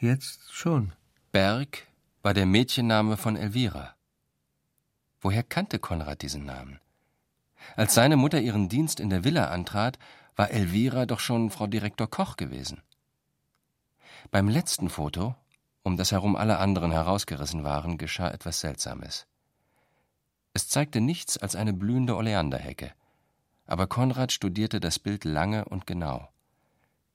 [0.00, 0.92] Jetzt schon.
[1.32, 1.86] Berg
[2.22, 3.94] war der Mädchenname von Elvira.
[5.20, 6.78] Woher kannte Konrad diesen Namen?
[7.76, 9.98] Als seine Mutter ihren Dienst in der Villa antrat,
[10.36, 12.82] war Elvira doch schon Frau Direktor Koch gewesen.
[14.30, 15.36] Beim letzten Foto,
[15.84, 19.26] um das herum alle anderen herausgerissen waren, geschah etwas Seltsames.
[20.54, 22.92] Es zeigte nichts als eine blühende Oleanderhecke,
[23.66, 26.28] aber Konrad studierte das Bild lange und genau.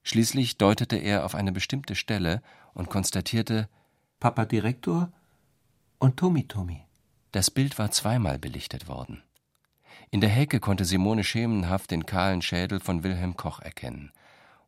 [0.04, 2.42] Schließlich deutete er auf eine bestimmte Stelle
[2.74, 3.68] und konstatierte
[4.20, 5.12] Papa Direktor
[5.98, 6.86] und Tomi Tomi.
[7.32, 9.24] Das Bild war zweimal belichtet worden.
[10.12, 14.12] In der Hecke konnte Simone schemenhaft den kahlen Schädel von Wilhelm Koch erkennen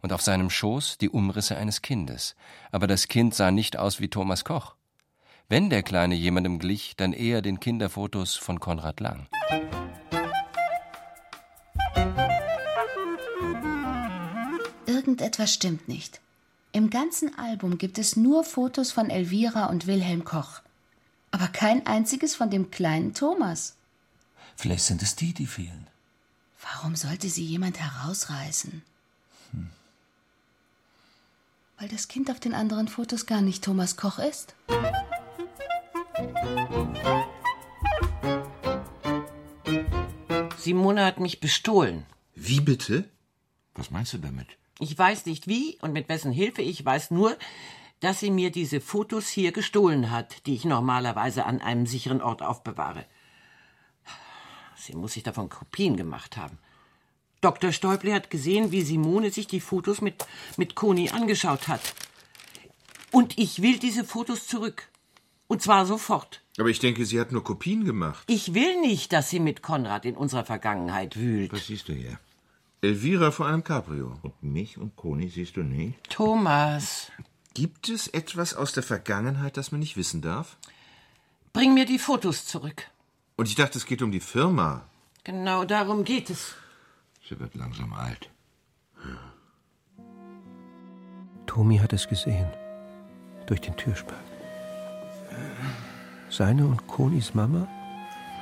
[0.02, 2.36] und auf seinem Schoß die Umrisse eines Kindes.
[2.72, 4.76] Aber das Kind sah nicht aus wie Thomas Koch.
[5.48, 9.28] Wenn der Kleine jemandem glich, dann eher den Kinderfotos von Konrad Lang.
[14.86, 16.22] Irgendetwas stimmt nicht.
[16.72, 20.62] Im ganzen Album gibt es nur Fotos von Elvira und Wilhelm Koch.
[21.32, 23.76] Aber kein einziges von dem kleinen Thomas.
[24.56, 25.88] Vielleicht sind es die, die fehlen.
[26.62, 28.84] Warum sollte sie jemand herausreißen?
[29.52, 29.70] Hm.
[31.82, 34.54] Weil das Kind auf den anderen Fotos gar nicht Thomas Koch ist.
[40.60, 42.06] Simone hat mich bestohlen.
[42.36, 43.10] Wie bitte?
[43.74, 44.46] Was meinst du damit?
[44.78, 47.36] Ich weiß nicht wie und mit wessen Hilfe, ich weiß nur,
[48.00, 52.44] dass sie mir diese Fotos hier gestohlen hat, die ich normalerweise an einem sicheren Ort
[52.44, 53.06] aufbewahre.
[54.76, 56.60] Sie muss sich davon Kopien gemacht haben.
[57.42, 57.72] Dr.
[57.72, 60.26] Stäuble hat gesehen, wie Simone sich die Fotos mit,
[60.58, 61.94] mit Koni angeschaut hat.
[63.12, 64.88] Und ich will diese Fotos zurück.
[65.48, 66.42] Und zwar sofort.
[66.58, 68.24] Aber ich denke, sie hat nur Kopien gemacht.
[68.28, 71.52] Ich will nicht, dass sie mit Konrad in unserer Vergangenheit wühlt.
[71.52, 72.20] Was siehst du hier?
[72.82, 74.18] Elvira vor einem Cabrio.
[74.22, 76.10] Und mich und Koni siehst du nicht?
[76.10, 77.12] Thomas.
[77.54, 80.58] Gibt es etwas aus der Vergangenheit, das man nicht wissen darf?
[81.52, 82.88] Bring mir die Fotos zurück.
[83.36, 84.86] Und ich dachte, es geht um die Firma.
[85.26, 86.56] Genau darum geht es.
[87.32, 88.30] Sie wird langsam alt.
[91.46, 92.50] Tomi hat es gesehen.
[93.46, 94.20] Durch den Türspalt.
[96.30, 97.70] Seine und Konis Mama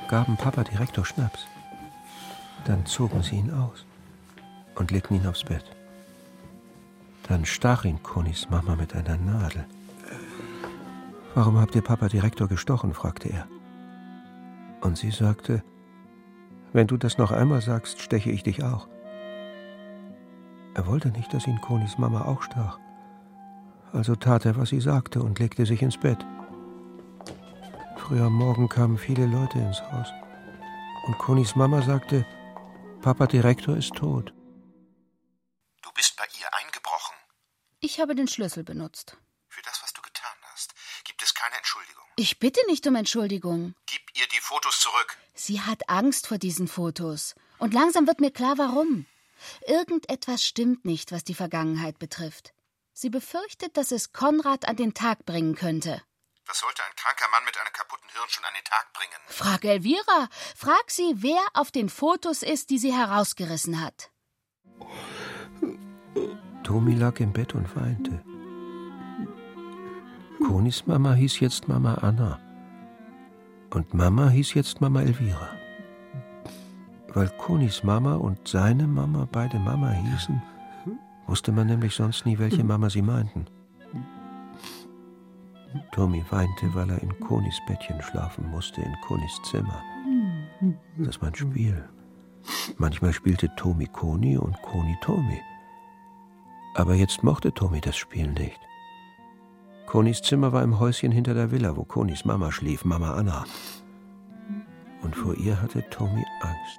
[0.08, 1.46] gaben Papa Direktor Schnaps.
[2.64, 3.86] Dann zogen sie ihn aus
[4.74, 5.64] und legten ihn aufs Bett.
[7.28, 9.66] Dann stach ihn Konis Mama mit einer Nadel.
[11.36, 12.92] Warum habt ihr Papa Direktor gestochen?
[12.92, 13.46] fragte er.
[14.80, 15.62] Und sie sagte,
[16.72, 18.88] wenn du das noch einmal sagst, steche ich dich auch.
[20.74, 22.78] Er wollte nicht, dass ihn Konis Mama auch stach.
[23.92, 26.24] Also tat er, was sie sagte und legte sich ins Bett.
[27.96, 30.08] Früh am Morgen kamen viele Leute ins Haus.
[31.06, 32.24] Und Konis Mama sagte,
[33.02, 34.32] Papa Direktor ist tot.
[35.82, 37.16] Du bist bei ihr eingebrochen.
[37.80, 39.16] Ich habe den Schlüssel benutzt.
[39.48, 42.04] Für das, was du getan hast, gibt es keine Entschuldigung.
[42.16, 43.74] Ich bitte nicht um Entschuldigung.
[43.86, 45.16] Gib ihr die Fotos zurück.
[45.40, 47.34] Sie hat Angst vor diesen Fotos.
[47.58, 49.06] Und langsam wird mir klar, warum.
[49.66, 52.52] Irgendetwas stimmt nicht, was die Vergangenheit betrifft.
[52.92, 56.02] Sie befürchtet, dass es Konrad an den Tag bringen könnte.
[56.46, 59.18] Was sollte ein kranker Mann mit einem kaputten Hirn schon an den Tag bringen?
[59.28, 60.28] Frag Elvira.
[60.54, 64.10] Frag sie, wer auf den Fotos ist, die sie herausgerissen hat.
[66.64, 68.22] Tomi lag im Bett und weinte.
[70.46, 72.49] Konis Mama hieß jetzt Mama Anna.
[73.72, 75.50] Und Mama hieß jetzt Mama Elvira.
[77.12, 80.42] Weil Konis Mama und seine Mama beide Mama hießen,
[81.26, 83.46] wusste man nämlich sonst nie, welche Mama sie meinten.
[85.92, 89.82] Tommy weinte, weil er in Konis Bettchen schlafen musste, in Konis Zimmer.
[90.98, 91.88] Das war ein Spiel.
[92.78, 95.40] Manchmal spielte Tomi Koni und Koni Tomi.
[96.74, 98.60] Aber jetzt mochte Tomi das Spiel nicht.
[99.90, 103.44] Konis Zimmer war im Häuschen hinter der Villa, wo Konis Mama schlief, Mama Anna.
[105.02, 106.78] Und vor ihr hatte Tomi Angst.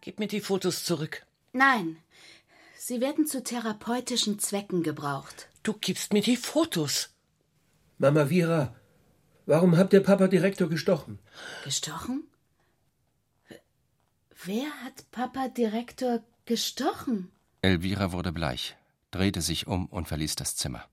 [0.00, 1.24] Gib mir die Fotos zurück.
[1.52, 1.96] Nein,
[2.76, 5.48] sie werden zu therapeutischen Zwecken gebraucht.
[5.62, 7.10] Du gibst mir die Fotos.
[7.98, 8.74] Mama Vira,
[9.46, 11.20] warum habt ihr Papa Direktor gestochen?
[11.62, 12.24] Gestochen?
[14.44, 17.30] Wer hat Papa Direktor gestochen?
[17.62, 18.76] Elvira wurde bleich,
[19.12, 20.84] drehte sich um und verließ das Zimmer.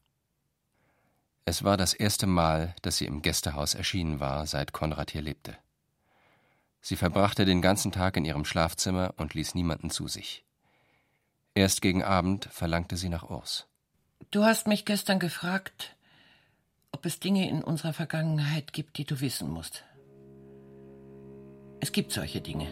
[1.49, 5.55] Es war das erste Mal, dass sie im Gästehaus erschienen war, seit Konrad hier lebte.
[6.81, 10.43] Sie verbrachte den ganzen Tag in ihrem Schlafzimmer und ließ niemanden zu sich.
[11.55, 13.65] Erst gegen Abend verlangte sie nach Urs.
[14.29, 15.95] Du hast mich gestern gefragt,
[16.91, 19.86] ob es Dinge in unserer Vergangenheit gibt, die du wissen musst.
[21.79, 22.67] Es gibt solche Dinge.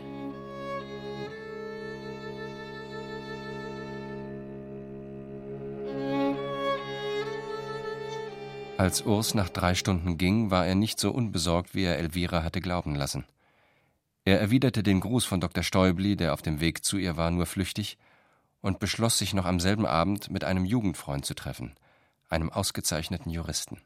[8.77, 12.59] Als Urs nach drei Stunden ging, war er nicht so unbesorgt, wie er Elvira hatte
[12.59, 13.25] glauben lassen.
[14.25, 15.63] Er erwiderte den Gruß von Dr.
[15.63, 17.97] Stäubli, der auf dem Weg zu ihr war, nur flüchtig
[18.59, 21.75] und beschloss sich noch am selben Abend mit einem Jugendfreund zu treffen,
[22.27, 23.79] einem ausgezeichneten Juristen.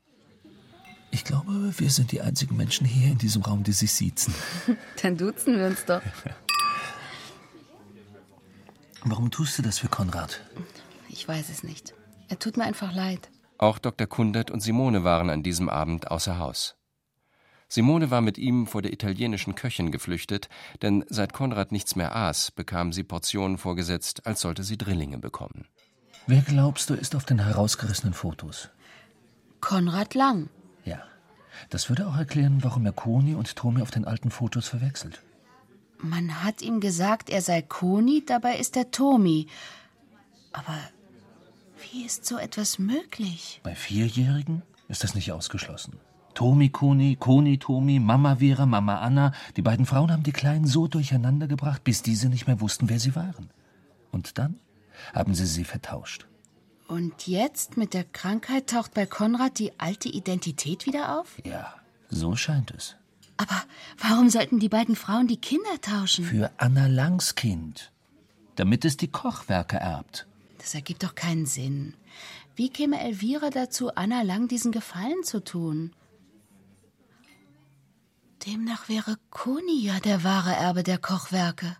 [1.12, 4.34] Ich glaube, wir sind die einzigen Menschen hier in diesem Raum, die sich siezen.
[5.02, 6.02] Dann duzen wir uns doch.
[9.04, 10.42] Warum tust du das für Konrad?
[11.10, 11.94] Ich weiß es nicht.
[12.28, 13.30] Er tut mir einfach leid.
[13.60, 14.08] Auch Dr.
[14.08, 16.78] Kundert und Simone waren an diesem Abend außer Haus.
[17.68, 20.48] Simone war mit ihm vor der italienischen Köchin geflüchtet,
[20.82, 25.68] denn seit Konrad nichts mehr aß, bekam sie Portionen vorgesetzt, als sollte sie Drillinge bekommen.
[26.26, 28.70] Wer glaubst du ist auf den herausgerissenen Fotos?
[29.60, 30.50] Konrad Lang.
[30.86, 31.04] Ja.
[31.70, 35.22] Das würde auch erklären, warum er Koni und Tomi auf den alten Fotos verwechselt.
[35.98, 39.48] Man hat ihm gesagt, er sei Koni, dabei ist er Tomi.
[40.54, 40.78] Aber
[41.92, 43.62] wie ist so etwas möglich?
[43.64, 46.00] Bei Vierjährigen ist das nicht ausgeschlossen.
[46.34, 49.34] Tomi Koni, Koni Tomi, Mama Vera, Mama Anna.
[49.58, 53.00] Die beiden Frauen haben die Kleinen so durcheinander gebracht, bis diese nicht mehr wussten, wer
[53.00, 53.50] sie waren.
[54.12, 54.60] Und dann
[55.14, 56.28] haben sie sie vertauscht.
[56.88, 61.38] Und jetzt mit der Krankheit taucht bei Konrad die alte Identität wieder auf?
[61.46, 61.74] Ja,
[62.10, 62.96] so scheint es.
[63.38, 63.62] Aber
[63.98, 66.26] warum sollten die beiden Frauen die Kinder tauschen?
[66.26, 67.92] Für Anna Langs Kind.
[68.56, 70.28] Damit es die Kochwerke erbt.
[70.60, 71.96] Das ergibt doch keinen Sinn.
[72.56, 75.94] Wie käme Elvira dazu, Anna Lang diesen Gefallen zu tun?
[78.46, 81.78] Demnach wäre Koni ja der wahre Erbe der Kochwerke.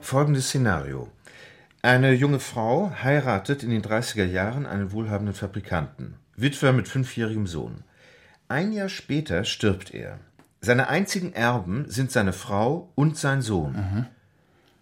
[0.00, 1.10] Folgendes Szenario.
[1.82, 7.84] Eine junge Frau heiratet in den 30er Jahren einen wohlhabenden Fabrikanten, Witwer mit fünfjährigem Sohn.
[8.48, 10.18] Ein Jahr später stirbt er.
[10.64, 14.08] Seine einzigen Erben sind seine Frau und sein Sohn.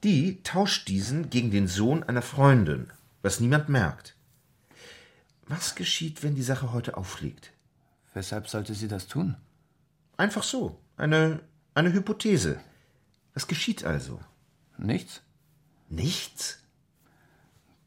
[0.05, 4.15] Die tauscht diesen gegen den Sohn einer Freundin, was niemand merkt.
[5.49, 7.53] Was geschieht, wenn die Sache heute auffliegt?
[8.15, 9.37] Weshalb sollte sie das tun?
[10.17, 10.79] Einfach so.
[10.97, 11.41] Eine,
[11.75, 12.61] eine Hypothese.
[13.35, 14.21] Was geschieht also?
[14.79, 15.21] Nichts.
[15.89, 16.61] Nichts?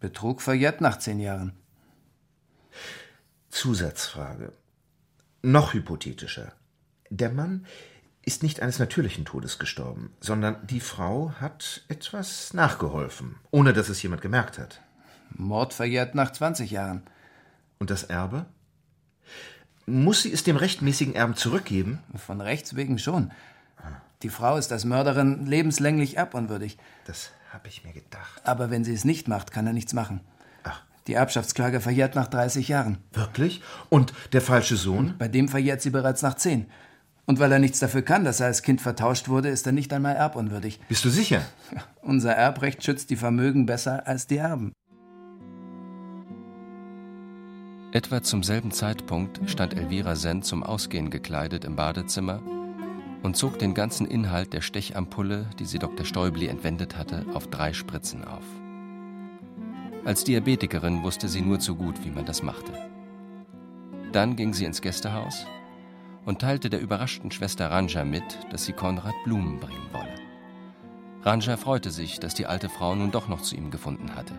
[0.01, 1.53] Betrug verjährt nach zehn Jahren.
[3.47, 4.51] Zusatzfrage.
[5.43, 6.51] Noch hypothetischer.
[7.09, 7.65] Der Mann
[8.23, 14.01] ist nicht eines natürlichen Todes gestorben, sondern die Frau hat etwas nachgeholfen, ohne dass es
[14.01, 14.81] jemand gemerkt hat.
[15.29, 17.03] Mord verjährt nach 20 Jahren.
[17.77, 18.45] Und das Erbe?
[19.85, 21.99] Muss sie es dem rechtmäßigen Erben zurückgeben?
[22.15, 23.31] Von Rechts wegen schon.
[24.23, 26.77] Die Frau ist als Mörderin lebenslänglich erbunwürdig.
[27.05, 28.41] Das habe ich mir gedacht.
[28.43, 30.21] Aber wenn sie es nicht macht, kann er nichts machen.
[31.07, 32.97] Die Erbschaftsklage verjährt nach 30 Jahren.
[33.13, 33.61] Wirklich?
[33.89, 35.13] Und der falsche Sohn?
[35.19, 36.65] Bei dem verjährt sie bereits nach 10.
[37.25, 39.91] Und weil er nichts dafür kann, dass er als Kind vertauscht wurde, ist er nicht
[39.93, 40.79] einmal erbunwürdig.
[40.87, 41.41] Bist du sicher?
[42.01, 44.73] Unser Erbrecht schützt die Vermögen besser als die Erben.
[47.91, 52.41] Etwa zum selben Zeitpunkt stand Elvira Senn zum Ausgehen gekleidet im Badezimmer
[53.23, 56.05] und zog den ganzen Inhalt der Stechampulle, die sie Dr.
[56.05, 58.43] Stäubli entwendet hatte, auf drei Spritzen auf.
[60.03, 62.73] Als Diabetikerin wusste sie nur zu gut, wie man das machte.
[64.11, 65.47] Dann ging sie ins Gästehaus
[66.25, 70.15] und teilte der überraschten Schwester Ranja mit, dass sie Konrad Blumen bringen wolle.
[71.21, 74.33] Ranja freute sich, dass die alte Frau nun doch noch zu ihm gefunden hatte.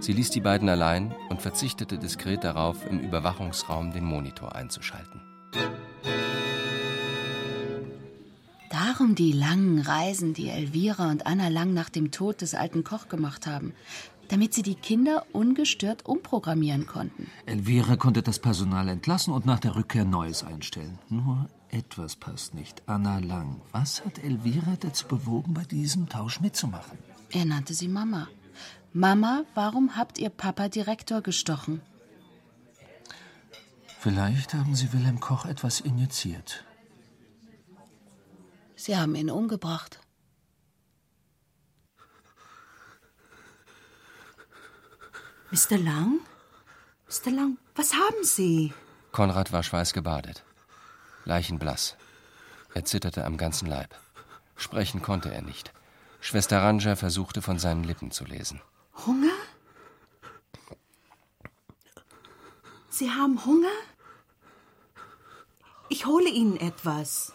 [0.00, 5.20] Sie ließ die beiden allein und verzichtete diskret darauf, im Überwachungsraum den Monitor einzuschalten.
[8.70, 13.08] Darum die langen Reisen, die Elvira und Anna Lang nach dem Tod des alten Koch
[13.08, 13.72] gemacht haben.
[14.28, 17.30] Damit sie die Kinder ungestört umprogrammieren konnten.
[17.46, 20.98] Elvira konnte das Personal entlassen und nach der Rückkehr Neues einstellen.
[21.08, 22.82] Nur etwas passt nicht.
[22.86, 23.60] Anna Lang.
[23.72, 26.98] Was hat Elvira dazu bewogen, bei diesem Tausch mitzumachen?
[27.30, 28.28] Er nannte sie Mama.
[28.92, 31.80] Mama, warum habt ihr Papa Direktor gestochen?
[33.98, 36.64] Vielleicht haben Sie Wilhelm Koch etwas injiziert.
[38.76, 39.98] Sie haben ihn umgebracht.
[45.54, 45.78] Mr.
[45.78, 46.18] Lang?
[47.06, 47.30] Mr.
[47.30, 48.72] Lang, was haben Sie?
[49.12, 50.42] Konrad war schweißgebadet,
[51.26, 51.96] leichenblass.
[52.74, 53.94] Er zitterte am ganzen Leib.
[54.56, 55.72] Sprechen konnte er nicht.
[56.20, 58.62] Schwester Ranja versuchte von seinen Lippen zu lesen.
[59.06, 59.36] Hunger?
[62.90, 63.78] Sie haben Hunger?
[65.88, 67.32] Ich hole Ihnen etwas.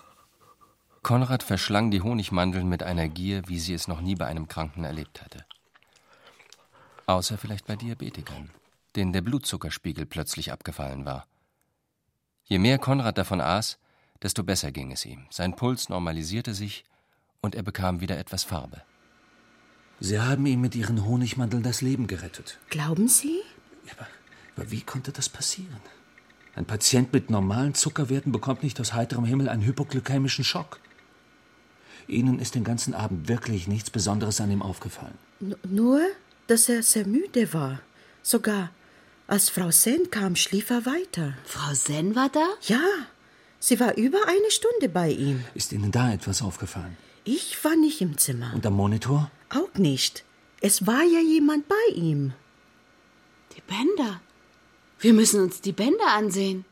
[1.03, 4.84] Konrad verschlang die Honigmandeln mit einer Gier, wie sie es noch nie bei einem Kranken
[4.84, 5.45] erlebt hatte.
[7.10, 8.52] Außer vielleicht bei Diabetikern,
[8.95, 11.26] denen der Blutzuckerspiegel plötzlich abgefallen war.
[12.43, 13.80] Je mehr Konrad davon aß,
[14.22, 15.26] desto besser ging es ihm.
[15.32, 16.86] Sein Puls normalisierte sich
[17.42, 18.83] und er bekam wieder etwas Farbe.
[20.00, 22.60] Sie haben ihm mit Ihren Honigmandeln das Leben gerettet.
[22.69, 23.42] Glauben Sie?
[23.98, 24.08] Aber,
[24.56, 25.81] aber wie konnte das passieren?
[26.54, 30.79] Ein Patient mit normalen Zuckerwerten bekommt nicht aus heiterem Himmel einen hypoglykämischen Schock.
[32.08, 35.17] Ihnen ist den ganzen Abend wirklich nichts Besonderes an ihm aufgefallen.
[35.42, 36.02] N nur,
[36.50, 37.81] dass er sehr müde war.
[38.23, 38.71] Sogar
[39.27, 41.37] als Frau Sen kam, schlief er weiter.
[41.45, 42.47] Frau Sen war da?
[42.63, 42.81] Ja,
[43.60, 45.43] sie war über eine Stunde bei ihm.
[45.54, 46.97] Ist Ihnen da etwas aufgefallen?
[47.25, 48.52] Ich war nicht im Zimmer.
[48.56, 49.29] Und am Monitor?
[49.50, 50.23] Auch nicht.
[50.62, 52.33] Es war ja jemand bei ihm.
[53.56, 54.19] Die Bänder.
[55.00, 56.65] Wir müssen uns die Bänder ansehen.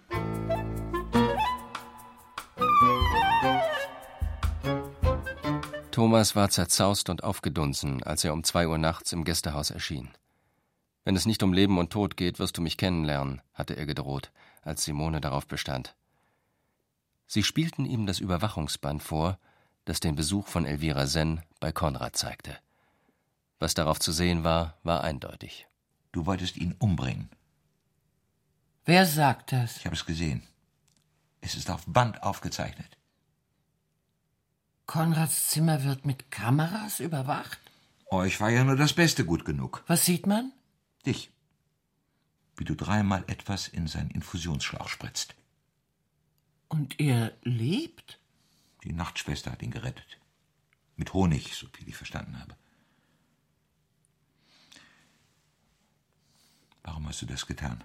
[5.98, 10.12] Thomas war zerzaust und aufgedunsen, als er um zwei Uhr nachts im Gästehaus erschien.
[11.04, 14.32] Wenn es nicht um Leben und Tod geht, wirst du mich kennenlernen, hatte er gedroht,
[14.62, 15.95] als Simone darauf bestand.
[17.26, 19.39] Sie spielten ihm das Überwachungsband vor,
[19.86, 22.56] das den Besuch von Elvira Senn bei Konrad zeigte.
[23.58, 25.66] Was darauf zu sehen war, war eindeutig.
[26.12, 27.32] Du wolltest ihn umbringen.
[28.86, 29.78] Wer sagt das?
[29.78, 30.43] Ich habe es gesehen.
[31.41, 32.97] Es ist auf Band aufgezeichnet.
[34.88, 37.59] Konrads Zimmer wird mit Kameras überwacht?
[38.09, 39.83] Euch war ja nur das Beste gut genug.
[39.85, 40.53] Was sieht man?
[41.05, 41.29] Dich.
[42.55, 45.35] Wie du dreimal etwas in seinen Infusionsschlauch spritzt.
[46.69, 48.19] Und er lebt?
[48.85, 50.19] Die Nachtschwester hat ihn gerettet.
[50.95, 52.55] Mit Honig, so viel ich verstanden habe.
[56.83, 57.83] Warum hast du das getan?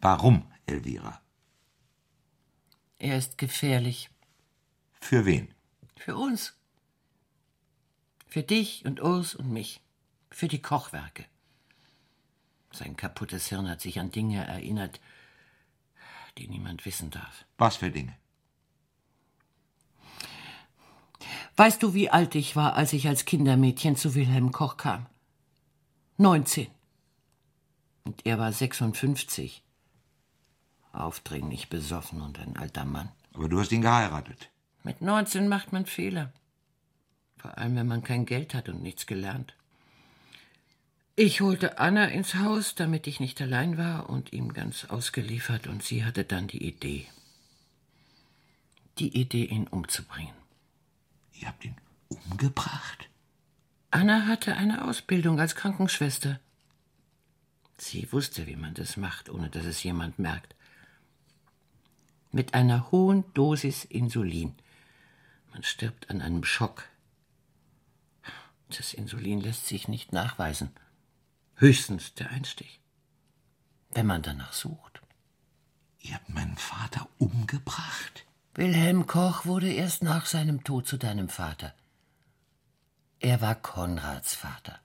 [0.00, 1.20] Warum, Elvira?
[2.98, 4.10] Er ist gefährlich.
[5.00, 5.54] Für wen?
[5.96, 6.54] Für uns.
[8.26, 9.80] Für dich und Urs und mich.
[10.30, 11.24] Für die Kochwerke.
[12.72, 15.00] Sein kaputtes Hirn hat sich an Dinge erinnert,
[16.36, 17.46] die niemand wissen darf.
[17.56, 18.16] Was für Dinge?
[21.56, 25.06] Weißt du, wie alt ich war, als ich als Kindermädchen zu Wilhelm Koch kam?
[26.18, 26.68] 19.
[28.04, 29.62] Und er war 56.
[30.98, 33.10] Aufdringlich besoffen und ein alter Mann.
[33.34, 34.50] Aber du hast ihn geheiratet.
[34.82, 36.32] Mit 19 macht man Fehler.
[37.36, 39.54] Vor allem, wenn man kein Geld hat und nichts gelernt.
[41.14, 45.82] Ich holte Anna ins Haus, damit ich nicht allein war und ihm ganz ausgeliefert, und
[45.82, 47.08] sie hatte dann die Idee.
[48.98, 50.34] Die Idee, ihn umzubringen.
[51.32, 51.76] Ihr habt ihn
[52.08, 53.08] umgebracht?
[53.90, 56.40] Anna hatte eine Ausbildung als Krankenschwester.
[57.78, 60.54] Sie wusste, wie man das macht, ohne dass es jemand merkt.
[62.30, 64.54] Mit einer hohen Dosis Insulin.
[65.52, 66.84] Man stirbt an einem Schock.
[68.68, 70.70] Das Insulin lässt sich nicht nachweisen.
[71.56, 72.80] Höchstens der Einstich.
[73.90, 75.00] Wenn man danach sucht.
[76.00, 78.26] Ihr habt meinen Vater umgebracht?
[78.54, 81.74] Wilhelm Koch wurde erst nach seinem Tod zu deinem Vater.
[83.20, 84.78] Er war Konrads Vater.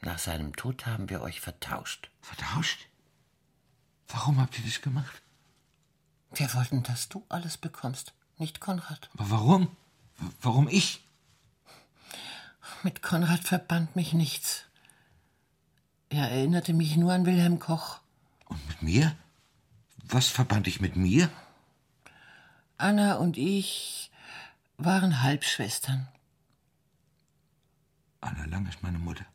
[0.00, 2.10] Nach seinem Tod haben wir euch vertauscht.
[2.20, 2.88] Vertauscht?
[4.14, 5.22] Warum habt ihr das gemacht?
[6.34, 9.10] Wir wollten, dass du alles bekommst, nicht Konrad.
[9.14, 9.76] Aber warum?
[10.40, 11.04] Warum ich?
[12.84, 14.66] Mit Konrad verband mich nichts.
[16.10, 18.00] Er erinnerte mich nur an Wilhelm Koch.
[18.46, 19.16] Und mit mir?
[20.04, 21.28] Was verband ich mit mir?
[22.78, 24.12] Anna und ich
[24.76, 26.06] waren Halbschwestern.
[28.20, 29.26] Anna Lang ist meine Mutter.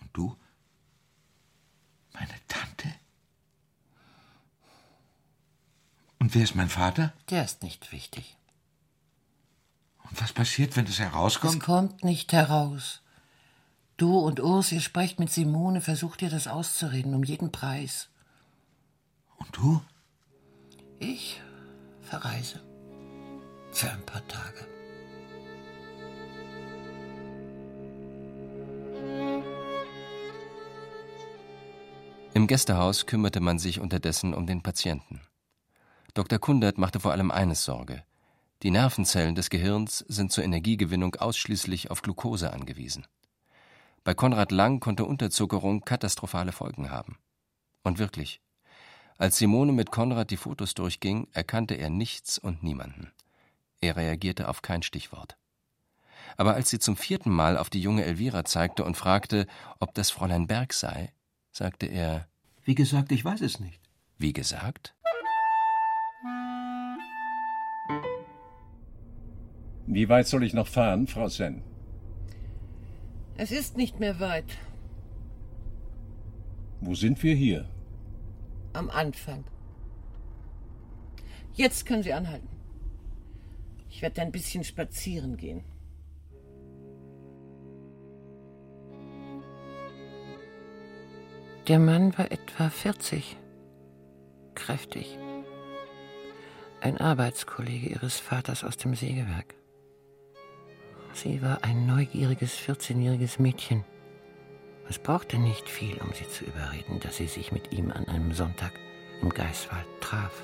[0.00, 0.36] Und du?
[2.12, 2.94] Meine Tante?
[6.18, 7.12] Und wer ist mein Vater?
[7.30, 8.36] Der ist nicht wichtig.
[10.08, 11.54] Und was passiert, wenn es herauskommt?
[11.54, 13.02] Es kommt nicht heraus.
[13.96, 18.08] Du und Urs, ihr sprecht mit Simone, versucht ihr das auszureden, um jeden Preis.
[19.38, 19.82] Und du?
[20.98, 21.40] Ich
[22.02, 22.60] verreise.
[23.72, 24.66] Für ein paar Tage.
[32.34, 35.22] Im Gästehaus kümmerte man sich unterdessen um den Patienten.
[36.16, 36.38] Dr.
[36.38, 38.02] Kundert machte vor allem eines Sorge.
[38.62, 43.06] Die Nervenzellen des Gehirns sind zur Energiegewinnung ausschließlich auf Glucose angewiesen.
[44.02, 47.18] Bei Konrad Lang konnte Unterzuckerung katastrophale Folgen haben.
[47.82, 48.40] Und wirklich,
[49.18, 53.12] als Simone mit Konrad die Fotos durchging, erkannte er nichts und niemanden.
[53.82, 55.36] Er reagierte auf kein Stichwort.
[56.38, 59.46] Aber als sie zum vierten Mal auf die junge Elvira zeigte und fragte,
[59.80, 61.12] ob das Fräulein Berg sei,
[61.52, 62.26] sagte er
[62.64, 63.82] Wie gesagt, ich weiß es nicht.
[64.16, 64.95] Wie gesagt?
[69.96, 71.62] Wie weit soll ich noch fahren, Frau Sen?
[73.38, 74.58] Es ist nicht mehr weit.
[76.82, 77.66] Wo sind wir hier?
[78.74, 79.42] Am Anfang.
[81.54, 82.46] Jetzt können Sie anhalten.
[83.88, 85.64] Ich werde ein bisschen spazieren gehen.
[91.68, 93.38] Der Mann war etwa 40,
[94.54, 95.18] kräftig.
[96.82, 99.54] Ein Arbeitskollege ihres Vaters aus dem Sägewerk.
[101.16, 103.84] Sie war ein neugieriges 14-jähriges Mädchen.
[104.86, 108.34] Es brauchte nicht viel, um sie zu überreden, dass sie sich mit ihm an einem
[108.34, 108.72] Sonntag
[109.22, 110.42] im Geißwald traf.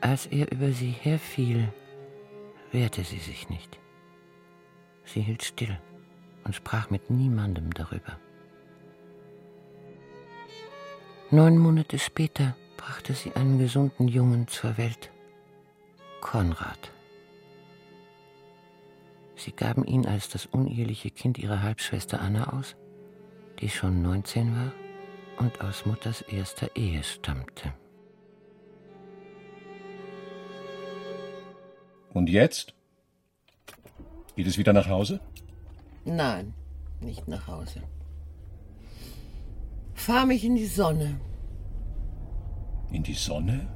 [0.00, 1.72] Als er über sie herfiel,
[2.72, 3.78] wehrte sie sich nicht.
[5.04, 5.78] Sie hielt still
[6.42, 8.18] und sprach mit niemandem darüber.
[11.30, 15.12] Neun Monate später brachte sie einen gesunden Jungen zur Welt,
[16.20, 16.93] Konrad.
[19.36, 22.76] Sie gaben ihn als das uneheliche Kind ihrer Halbschwester Anna aus,
[23.60, 24.72] die schon 19 war
[25.38, 27.72] und aus Mutters erster Ehe stammte.
[32.12, 32.74] Und jetzt?
[34.36, 35.20] Geht es wieder nach Hause?
[36.04, 36.54] Nein,
[37.00, 37.82] nicht nach Hause.
[39.94, 41.20] Fahr mich in die Sonne.
[42.92, 43.66] In die Sonne?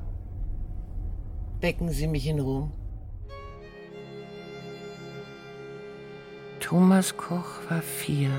[1.61, 2.73] Wecken Sie mich in Ruhm.
[6.69, 8.31] Thomas Koch war vier,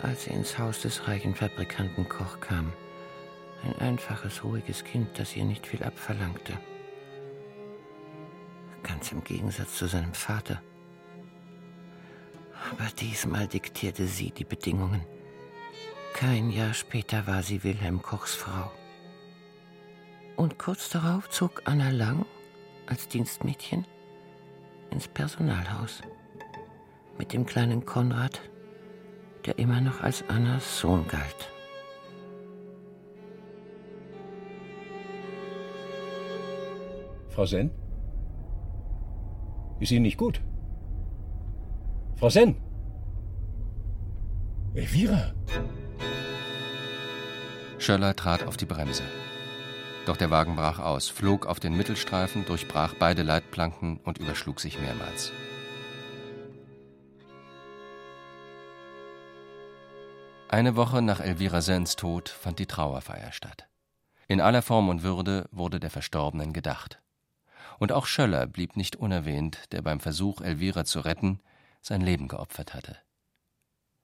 [0.00, 2.72] als er ins Haus des reichen Fabrikanten Koch kam.
[3.62, 6.54] Ein einfaches, ruhiges Kind, das ihr nicht viel abverlangte.
[8.82, 10.62] Ganz im Gegensatz zu seinem Vater.
[12.70, 15.04] Aber diesmal diktierte sie die Bedingungen.
[16.14, 18.72] Kein Jahr später war sie Wilhelm Kochs Frau.
[20.36, 22.24] Und kurz darauf zog Anna Lang
[22.86, 23.86] als Dienstmädchen
[24.90, 26.00] ins Personalhaus
[27.18, 28.40] mit dem kleinen Konrad,
[29.44, 31.50] der immer noch als Annas Sohn galt.
[37.30, 37.70] Frau Senn?
[39.78, 40.40] Ist Ihnen nicht gut?
[42.16, 42.56] Frau Senn?
[44.74, 45.34] Elvira?
[47.78, 49.02] Schöller trat auf die Bremse.
[50.06, 54.80] Doch der Wagen brach aus, flog auf den Mittelstreifen, durchbrach beide Leitplanken und überschlug sich
[54.80, 55.32] mehrmals.
[60.56, 63.68] Eine Woche nach Elvira Sens Tod fand die Trauerfeier statt.
[64.26, 66.98] In aller Form und Würde wurde der Verstorbenen gedacht.
[67.78, 71.40] Und auch Schöller blieb nicht unerwähnt, der beim Versuch, Elvira zu retten,
[71.82, 72.96] sein Leben geopfert hatte.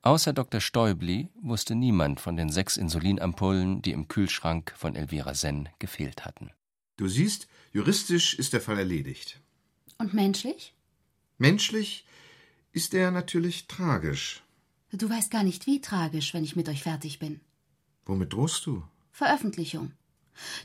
[0.03, 0.61] Außer Dr.
[0.61, 6.51] Stäubli wusste niemand von den sechs Insulinampullen, die im Kühlschrank von Elvira Senn gefehlt hatten.
[6.99, 9.41] Du siehst, juristisch ist der Fall erledigt.
[9.97, 10.75] Und menschlich?
[11.39, 12.05] Menschlich
[12.73, 14.43] ist er natürlich tragisch.
[14.93, 17.41] Du weißt gar nicht, wie tragisch, wenn ich mit euch fertig bin.
[18.05, 18.83] Womit drohst du?
[19.11, 19.93] Veröffentlichung.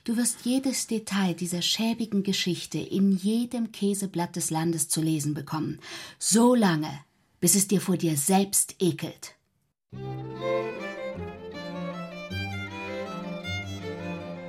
[0.03, 5.79] Du wirst jedes Detail dieser schäbigen Geschichte in jedem Käseblatt des Landes zu lesen bekommen.
[6.19, 6.91] So lange,
[7.39, 9.35] bis es dir vor dir selbst ekelt.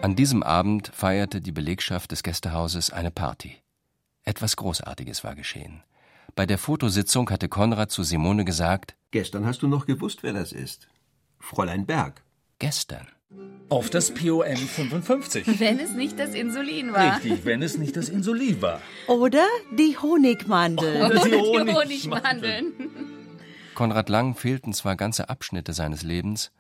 [0.02, 3.56] An diesem Abend feierte die Belegschaft des Gästehauses eine Party.
[4.24, 5.82] Etwas Großartiges war geschehen.
[6.38, 10.52] Bei der Fotositzung hatte Konrad zu Simone gesagt: Gestern hast du noch gewusst, wer das
[10.52, 10.86] ist.
[11.40, 12.22] Fräulein Berg.
[12.60, 13.08] Gestern.
[13.68, 15.58] Auf das POM 55.
[15.58, 17.16] Wenn es nicht das Insulin war.
[17.16, 18.80] Richtig, wenn es nicht das Insulin war.
[19.08, 19.44] Oder
[19.76, 21.06] die Honigmandeln.
[21.06, 21.30] Oder die
[21.66, 22.72] Die Honigmandeln.
[23.74, 26.52] Konrad Lang fehlten zwar ganze Abschnitte seines Lebens,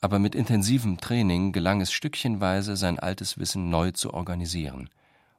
[0.00, 4.88] aber mit intensivem Training gelang es stückchenweise, sein altes Wissen neu zu organisieren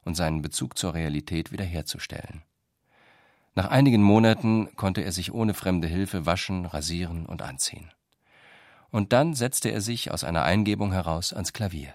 [0.04, 2.44] und seinen Bezug zur Realität wiederherzustellen.
[3.60, 7.92] Nach einigen Monaten konnte er sich ohne fremde Hilfe waschen, rasieren und anziehen.
[8.90, 11.94] Und dann setzte er sich aus einer Eingebung heraus ans Klavier.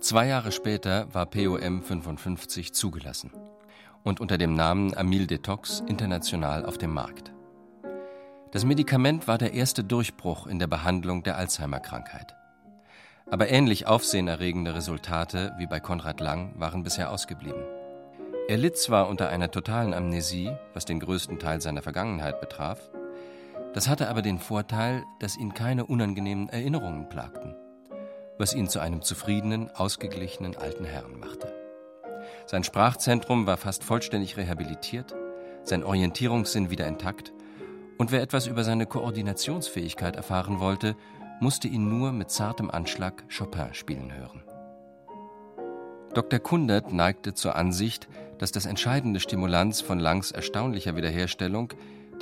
[0.00, 3.30] Zwei Jahre später war POM 55 zugelassen
[4.02, 7.32] und unter dem Namen Amyl Detox international auf dem Markt.
[8.50, 12.34] Das Medikament war der erste Durchbruch in der Behandlung der Alzheimer-Krankheit.
[13.30, 17.75] Aber ähnlich aufsehenerregende Resultate wie bei Konrad Lang waren bisher ausgeblieben.
[18.48, 22.78] Er litt zwar unter einer totalen Amnesie, was den größten Teil seiner Vergangenheit betraf,
[23.74, 27.56] das hatte aber den Vorteil, dass ihn keine unangenehmen Erinnerungen plagten,
[28.38, 31.52] was ihn zu einem zufriedenen, ausgeglichenen alten Herrn machte.
[32.46, 35.16] Sein Sprachzentrum war fast vollständig rehabilitiert,
[35.64, 37.32] sein Orientierungssinn wieder intakt,
[37.98, 40.94] und wer etwas über seine Koordinationsfähigkeit erfahren wollte,
[41.40, 44.44] musste ihn nur mit zartem Anschlag Chopin spielen hören.
[46.14, 46.38] Dr.
[46.38, 51.72] Kundert neigte zur Ansicht, dass das entscheidende Stimulanz von Langs erstaunlicher Wiederherstellung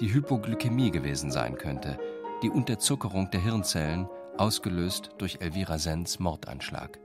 [0.01, 1.99] die Hypoglykämie gewesen sein könnte,
[2.43, 6.99] die Unterzuckerung der Hirnzellen, ausgelöst durch Elvira Sens Mordanschlag.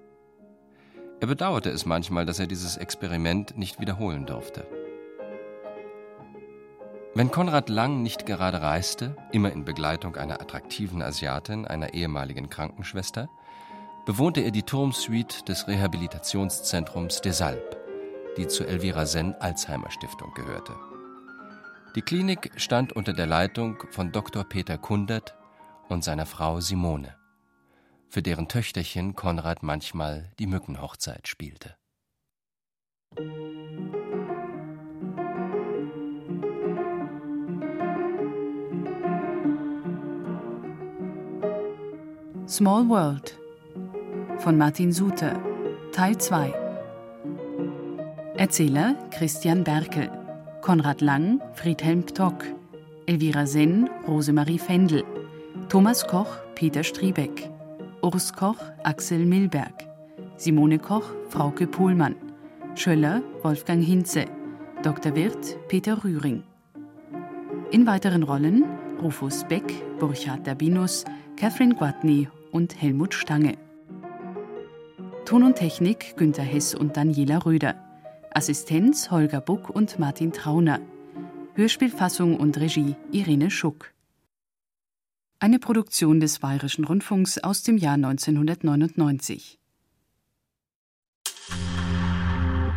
[1.20, 4.66] Er bedauerte es manchmal, dass er dieses Experiment nicht wiederholen durfte.
[7.14, 13.30] Wenn Konrad Lang nicht gerade reiste, immer in Begleitung einer attraktiven Asiatin, einer ehemaligen Krankenschwester,
[14.06, 17.79] bewohnte er die Turmsuite des Rehabilitationszentrums Desalb,
[18.40, 20.74] die zur Elvira Senn Alzheimer Stiftung gehörte.
[21.96, 24.46] Die Klinik stand unter der Leitung von Dr.
[24.46, 25.36] Peter Kundert
[25.90, 27.18] und seiner Frau Simone,
[28.08, 31.76] für deren Töchterchen Konrad manchmal die Mückenhochzeit spielte.
[42.48, 43.38] Small World
[44.38, 45.38] von Martin Suter,
[45.92, 46.59] Teil 2
[48.40, 50.10] Erzähler Christian Berkel,
[50.62, 52.46] Konrad Lang, Friedhelm Ptock,
[53.06, 55.04] Elvira Senn, Rosemarie Fendel,
[55.68, 57.50] Thomas Koch, Peter Striebeck,
[58.02, 59.86] Urs Koch, Axel Milberg,
[60.38, 62.16] Simone Koch, Frauke Pohlmann,
[62.76, 64.24] Schöller, Wolfgang Hinze,
[64.84, 65.14] Dr.
[65.18, 66.44] Wirth, Peter Rühring.
[67.72, 68.64] In weiteren Rollen
[69.04, 71.04] Rufus Beck, Burchard Dabinus,
[71.36, 73.58] Catherine Guatney und Helmut Stange.
[75.26, 77.89] Ton und Technik Günter Hess und Daniela Röder.
[78.34, 80.80] Assistenz Holger Buck und Martin Trauner.
[81.56, 83.92] Hörspielfassung und Regie Irene Schuck.
[85.40, 89.58] Eine Produktion des Bayerischen Rundfunks aus dem Jahr 1999.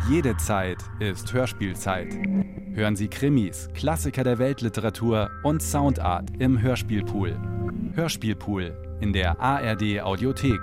[0.09, 2.13] Jede Zeit ist Hörspielzeit.
[2.73, 7.37] Hören Sie Krimis, Klassiker der Weltliteratur und Soundart im Hörspielpool.
[7.93, 10.59] Hörspielpool in der ARD Audiothek.